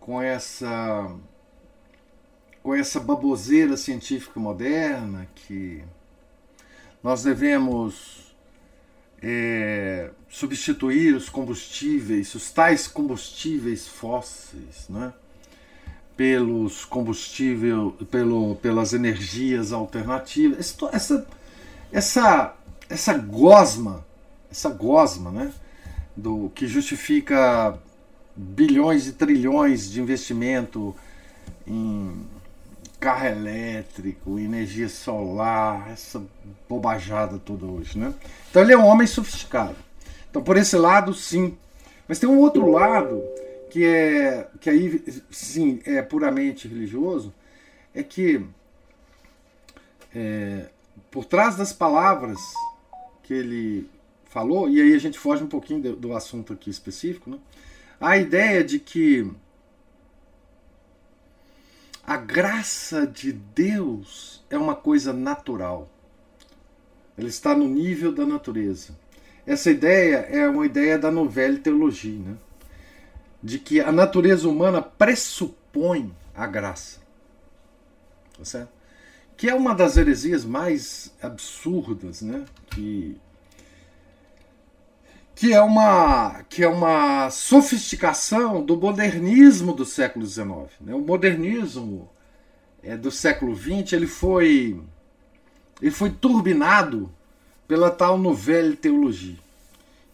com 0.00 0.22
essa 0.22 1.14
com 2.62 2.74
essa 2.74 3.00
baboseira 3.00 3.76
científica 3.76 4.38
moderna 4.40 5.28
que 5.34 5.82
nós 7.02 7.22
devemos 7.22 8.23
é, 9.26 10.10
substituir 10.28 11.14
os 11.14 11.30
combustíveis, 11.30 12.34
os 12.34 12.50
tais 12.50 12.86
combustíveis 12.86 13.88
fósseis, 13.88 14.86
né? 14.90 15.14
pelos 16.14 16.84
combustíveis, 16.84 17.74
pelo, 18.10 18.56
pelas 18.56 18.92
energias 18.92 19.72
alternativas. 19.72 20.76
Essa, 20.92 21.26
essa, 21.90 22.56
essa 22.86 23.14
gosma, 23.14 24.04
essa 24.50 24.68
gosma, 24.68 25.30
né? 25.30 25.52
Do 26.14 26.52
que 26.54 26.66
justifica 26.68 27.78
bilhões 28.36 29.06
e 29.06 29.12
trilhões 29.12 29.90
de 29.90 30.02
investimento 30.02 30.94
em 31.66 32.26
carro 33.04 33.26
elétrico, 33.26 34.38
energia 34.38 34.88
solar, 34.88 35.90
essa 35.90 36.24
bobajada 36.66 37.38
toda 37.38 37.66
hoje, 37.66 37.98
né? 37.98 38.14
Então 38.48 38.62
ele 38.62 38.72
é 38.72 38.78
um 38.78 38.86
homem 38.86 39.06
sofisticado. 39.06 39.76
Então 40.30 40.42
por 40.42 40.56
esse 40.56 40.74
lado, 40.74 41.12
sim. 41.12 41.54
Mas 42.08 42.18
tem 42.18 42.26
um 42.26 42.38
outro 42.38 42.70
lado 42.70 43.22
que 43.68 43.84
é 43.84 44.48
que 44.58 44.70
aí 44.70 45.04
sim 45.30 45.80
é 45.84 46.00
puramente 46.00 46.66
religioso, 46.66 47.34
é 47.94 48.02
que 48.02 48.42
é, 50.14 50.70
por 51.10 51.26
trás 51.26 51.56
das 51.56 51.74
palavras 51.74 52.38
que 53.22 53.34
ele 53.34 53.86
falou, 54.30 54.66
e 54.66 54.80
aí 54.80 54.94
a 54.94 54.98
gente 54.98 55.18
foge 55.18 55.44
um 55.44 55.48
pouquinho 55.48 55.82
do, 55.82 55.96
do 55.96 56.16
assunto 56.16 56.54
aqui 56.54 56.70
específico, 56.70 57.28
né? 57.28 57.38
a 58.00 58.16
ideia 58.16 58.64
de 58.64 58.78
que 58.78 59.30
a 62.06 62.16
graça 62.16 63.06
de 63.06 63.32
Deus 63.32 64.44
é 64.50 64.58
uma 64.58 64.74
coisa 64.74 65.12
natural. 65.12 65.88
Ela 67.16 67.28
está 67.28 67.54
no 67.54 67.66
nível 67.66 68.12
da 68.12 68.26
natureza. 68.26 68.96
Essa 69.46 69.70
ideia 69.70 70.16
é 70.16 70.48
uma 70.48 70.66
ideia 70.66 70.98
da 70.98 71.10
novela 71.10 71.58
teologia, 71.58 72.18
né? 72.18 72.36
de 73.42 73.58
que 73.58 73.78
a 73.78 73.92
natureza 73.92 74.48
humana 74.48 74.80
pressupõe 74.80 76.14
a 76.34 76.46
graça. 76.46 76.98
Tá 78.38 78.44
certo? 78.44 78.70
Que 79.36 79.50
é 79.50 79.54
uma 79.54 79.74
das 79.74 79.96
heresias 79.98 80.44
mais 80.44 81.14
absurdas, 81.20 82.22
né? 82.22 82.44
Que 82.70 83.20
que 85.34 85.52
é 85.52 85.60
uma 85.60 86.44
que 86.44 86.62
é 86.62 86.68
uma 86.68 87.28
sofisticação 87.30 88.64
do 88.64 88.76
modernismo 88.76 89.72
do 89.72 89.84
século 89.84 90.24
XIX. 90.26 90.70
Né? 90.80 90.94
O 90.94 91.00
modernismo 91.00 92.08
é, 92.82 92.96
do 92.96 93.10
século 93.10 93.54
XX 93.54 93.92
ele 93.94 94.06
foi 94.06 94.80
ele 95.82 95.90
foi 95.90 96.10
turbinado 96.10 97.12
pela 97.66 97.90
tal 97.90 98.16
novela 98.16 98.76
teologia. 98.76 99.36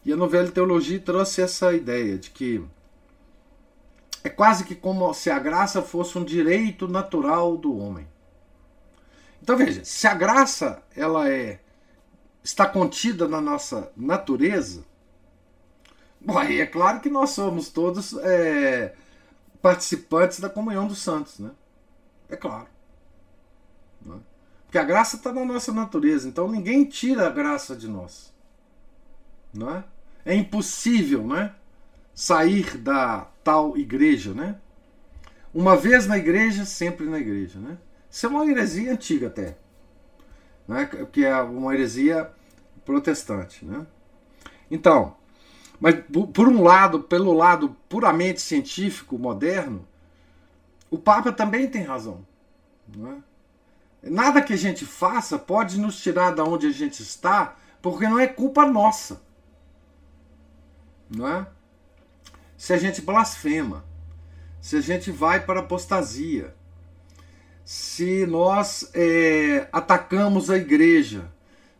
E 0.05 0.12
a 0.12 0.16
novela 0.16 0.51
teologia 0.51 0.99
trouxe 0.99 1.43
essa 1.43 1.75
ideia 1.75 2.16
de 2.16 2.31
que 2.31 2.64
é 4.25 4.31
quase 4.31 4.64
que 4.64 4.75
como 4.75 5.12
se 5.12 5.31
a 5.31 5.39
graça 5.39 5.83
fosse 5.83 6.16
um 6.16 6.25
direito 6.25 6.89
natural 6.89 7.57
do 7.57 7.77
homem. 7.77 8.07
Então 9.43 9.57
veja, 9.57 9.85
se 9.85 10.07
a 10.07 10.14
graça 10.14 10.83
ela 10.97 11.29
é 11.29 11.61
está 12.43 12.66
contida 12.66 13.29
na 13.29 13.41
nossa 13.41 13.93
natureza, 13.95 14.85
Bom, 16.21 16.39
aí 16.39 16.61
é 16.61 16.66
claro 16.66 17.01
que 17.01 17.09
nós 17.09 17.31
somos 17.31 17.71
todos 17.71 18.14
é, 18.18 18.95
participantes 19.62 20.41
da 20.41 20.51
comunhão 20.51 20.87
dos 20.87 20.99
santos, 20.99 21.39
né? 21.39 21.51
É 22.29 22.37
claro. 22.37 22.68
Né? 24.05 24.18
Porque 24.66 24.79
a 24.79 24.85
graça 24.85 25.16
está 25.16 25.33
na 25.33 25.45
nossa 25.45 25.73
natureza, 25.73 26.29
então 26.29 26.49
ninguém 26.49 26.85
tira 26.85 27.27
a 27.27 27.31
graça 27.31 27.75
de 27.75 27.89
nós. 27.89 28.33
Não 29.53 29.75
é? 29.75 29.85
é 30.25 30.35
impossível, 30.35 31.27
né? 31.27 31.55
Sair 32.14 32.77
da 32.77 33.27
tal 33.43 33.77
igreja, 33.77 34.35
né? 34.35 34.57
Uma 35.53 35.77
vez 35.77 36.07
na 36.07 36.18
igreja, 36.18 36.64
sempre 36.64 37.07
na 37.07 37.18
igreja, 37.18 37.59
né? 37.59 37.79
Isso 38.11 38.27
é 38.27 38.29
uma 38.29 38.47
heresia 38.47 38.93
antiga 38.93 39.29
até, 39.29 39.57
né? 40.68 40.87
Que 41.12 41.25
é 41.25 41.41
uma 41.41 41.75
heresia 41.75 42.31
protestante, 42.85 43.64
né? 43.64 43.87
Então, 44.71 45.16
mas, 45.81 45.95
por 46.35 46.47
um 46.47 46.62
lado, 46.62 47.01
pelo 47.01 47.33
lado 47.33 47.74
puramente 47.89 48.43
científico, 48.43 49.18
moderno, 49.18 49.89
o 50.91 50.99
Papa 50.99 51.33
também 51.33 51.66
tem 51.66 51.83
razão. 51.83 52.26
É? 54.03 54.11
Nada 54.11 54.43
que 54.43 54.53
a 54.53 54.59
gente 54.59 54.85
faça 54.85 55.39
pode 55.39 55.81
nos 55.81 56.01
tirar 56.03 56.33
da 56.33 56.45
onde 56.45 56.66
a 56.66 56.72
gente 56.72 57.03
está, 57.03 57.57
porque 57.81 58.07
não 58.07 58.18
é 58.18 58.26
culpa 58.26 58.66
nossa. 58.66 59.22
Não 61.09 61.26
é? 61.26 61.47
Se 62.59 62.74
a 62.74 62.76
gente 62.76 63.01
blasfema, 63.01 63.85
se 64.61 64.76
a 64.76 64.81
gente 64.83 65.11
vai 65.11 65.41
para 65.41 65.61
apostasia, 65.61 66.55
se 67.64 68.26
nós 68.26 68.91
é, 68.93 69.66
atacamos 69.72 70.51
a 70.51 70.59
igreja, 70.59 71.31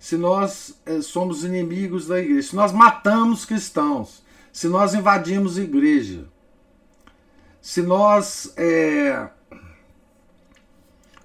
se 0.01 0.17
nós 0.17 0.81
é, 0.87 1.03
somos 1.03 1.45
inimigos 1.45 2.07
da 2.07 2.19
igreja, 2.19 2.49
se 2.49 2.57
nós 2.57 2.73
matamos 2.73 3.45
cristãos, 3.45 4.25
se 4.51 4.67
nós 4.67 4.95
invadimos 4.95 5.59
igreja, 5.59 6.25
se 7.61 7.83
nós 7.83 8.51
é, 8.57 9.29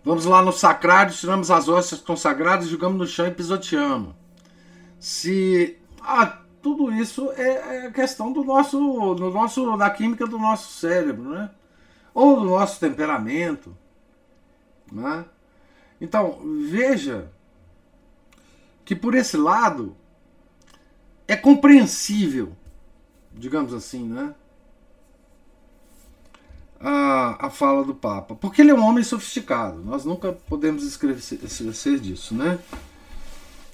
vamos 0.04 0.26
lá 0.26 0.42
no 0.42 0.52
sacrário, 0.52 1.16
tiramos 1.16 1.50
as 1.50 1.70
hóstias 1.70 2.02
consagradas, 2.02 2.68
jogamos 2.68 2.98
no 2.98 3.08
chão 3.08 3.26
e 3.26 3.32
pisoteamos. 3.32 4.14
Se 5.00 5.78
ah, 6.02 6.40
tudo 6.62 6.92
isso 6.92 7.32
é, 7.32 7.86
é 7.86 7.92
questão 7.92 8.34
do 8.34 8.44
nosso, 8.44 8.78
do 9.16 9.32
nosso, 9.32 9.78
da 9.78 9.90
química 9.90 10.28
do 10.28 10.38
nosso 10.38 10.74
cérebro, 10.82 11.30
né? 11.30 11.50
Ou 12.14 12.42
do 12.42 12.46
nosso 12.46 12.78
temperamento, 12.78 13.76
né? 14.92 15.24
Então 16.02 16.42
veja 16.70 17.34
que 18.86 18.96
por 18.96 19.16
esse 19.16 19.36
lado 19.36 19.98
é 21.28 21.36
compreensível, 21.36 22.54
digamos 23.34 23.74
assim, 23.74 24.04
né? 24.04 24.34
A, 26.80 27.48
a 27.48 27.50
fala 27.50 27.84
do 27.84 27.96
Papa, 27.96 28.36
porque 28.36 28.62
ele 28.62 28.70
é 28.70 28.76
um 28.76 28.86
homem 28.86 29.04
sofisticado, 29.04 29.82
nós 29.84 30.06
nunca 30.06 30.32
podemos 30.32 30.84
esquecer 30.84 32.00
disso, 32.00 32.36
né? 32.36 32.60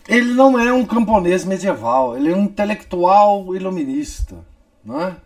Ele 0.08 0.34
não 0.34 0.58
é 0.58 0.72
um 0.72 0.86
camponês 0.86 1.44
medieval, 1.44 2.16
ele 2.16 2.32
é 2.32 2.36
um 2.36 2.44
intelectual 2.44 3.54
iluminista, 3.54 4.38
né? 4.84 5.18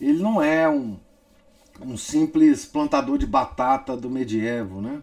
Ele 0.00 0.22
não 0.22 0.42
é 0.42 0.68
um, 0.68 0.98
um 1.80 1.96
simples 1.96 2.66
plantador 2.66 3.16
de 3.16 3.26
batata 3.26 3.96
do 3.96 4.10
medievo, 4.10 4.82
né? 4.82 5.02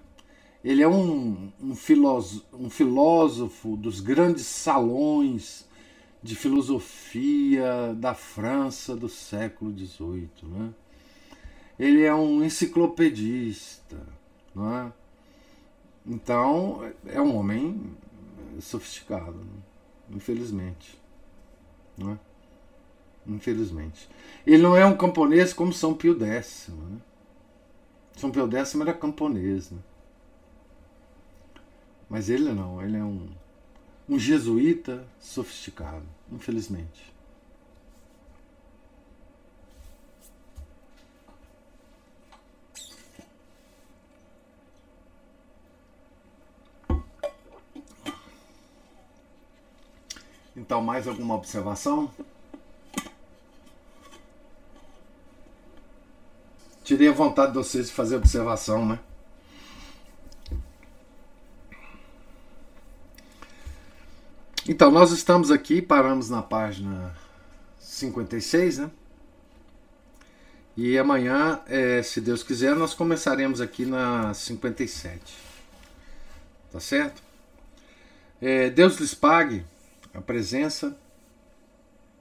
Ele 0.64 0.84
é 0.84 0.88
um, 0.88 1.52
um, 1.60 1.76
filósofo, 1.76 2.46
um 2.54 2.70
filósofo 2.70 3.76
dos 3.76 4.00
grandes 4.00 4.46
salões 4.46 5.66
de 6.22 6.36
filosofia 6.36 7.96
da 7.98 8.14
França 8.14 8.96
do 8.96 9.10
século 9.10 9.76
XVIII. 9.76 10.30
Né? 10.44 10.74
Ele 11.80 12.04
é 12.04 12.14
um 12.14 12.44
enciclopedista. 12.44 13.98
Não 14.54 14.78
é? 14.78 14.94
Então, 16.06 16.92
é 17.08 17.20
um 17.20 17.36
homem 17.36 17.98
sofisticado, 18.60 19.34
né? 19.38 19.62
infelizmente. 20.12 21.00
Não 21.98 22.12
é? 22.12 22.20
Infelizmente. 23.28 24.08
Ele 24.46 24.62
não 24.62 24.76
é 24.76 24.86
um 24.86 24.96
camponês 24.96 25.54
como 25.54 25.74
São 25.74 25.94
Pio 25.94 26.24
X. 26.24 26.70
Né? 26.70 26.98
São 28.16 28.30
Pio 28.30 28.50
X 28.52 28.76
era 28.76 28.94
camponês. 28.94 29.72
Né? 29.72 29.80
Mas 32.12 32.30
ele 32.30 32.52
não, 32.52 32.82
ele 32.82 32.98
é 32.98 33.04
um, 33.06 33.26
um 34.10 34.20
jesuíta 34.20 35.02
sofisticado, 35.18 36.04
infelizmente. 36.30 37.10
Então, 50.54 50.82
mais 50.82 51.08
alguma 51.08 51.36
observação? 51.36 52.12
Tirei 56.84 57.08
a 57.08 57.14
vontade 57.14 57.54
de 57.54 57.58
vocês 57.58 57.88
de 57.88 57.94
fazer 57.94 58.18
observação, 58.18 58.86
né? 58.86 59.00
Então, 64.72 64.90
nós 64.90 65.12
estamos 65.12 65.52
aqui, 65.52 65.82
paramos 65.82 66.30
na 66.30 66.42
página 66.42 67.14
56, 67.78 68.78
né? 68.78 68.92
E 70.78 70.98
amanhã, 70.98 71.60
é, 71.68 72.02
se 72.02 72.22
Deus 72.22 72.42
quiser, 72.42 72.74
nós 72.74 72.94
começaremos 72.94 73.60
aqui 73.60 73.86
na 73.86 74.34
57. 74.34 75.36
Tá 76.72 76.80
certo? 76.80 77.22
É, 78.42 78.70
Deus 78.70 78.98
lhes 78.98 79.14
pague 79.14 79.66
a 80.14 80.22
presença, 80.22 80.98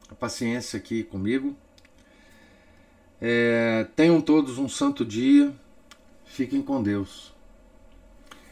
a 0.09 0.15
paciência 0.17 0.77
aqui 0.77 1.05
comigo. 1.05 1.57
É, 3.21 3.87
tenham 3.95 4.21
todos 4.21 4.59
um 4.59 4.69
santo 4.69 5.05
dia. 5.05 5.55
Fiquem 6.25 6.61
com 6.61 6.83
Deus. 6.83 7.33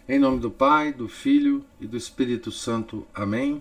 Em 0.08 0.20
nome 0.20 0.38
do 0.38 0.52
Pai, 0.52 0.92
do 0.92 1.08
Filho 1.08 1.64
e 1.80 1.86
do 1.88 1.96
Espírito 1.96 2.52
Santo. 2.52 3.04
Amém. 3.12 3.60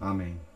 Amém. 0.00 0.47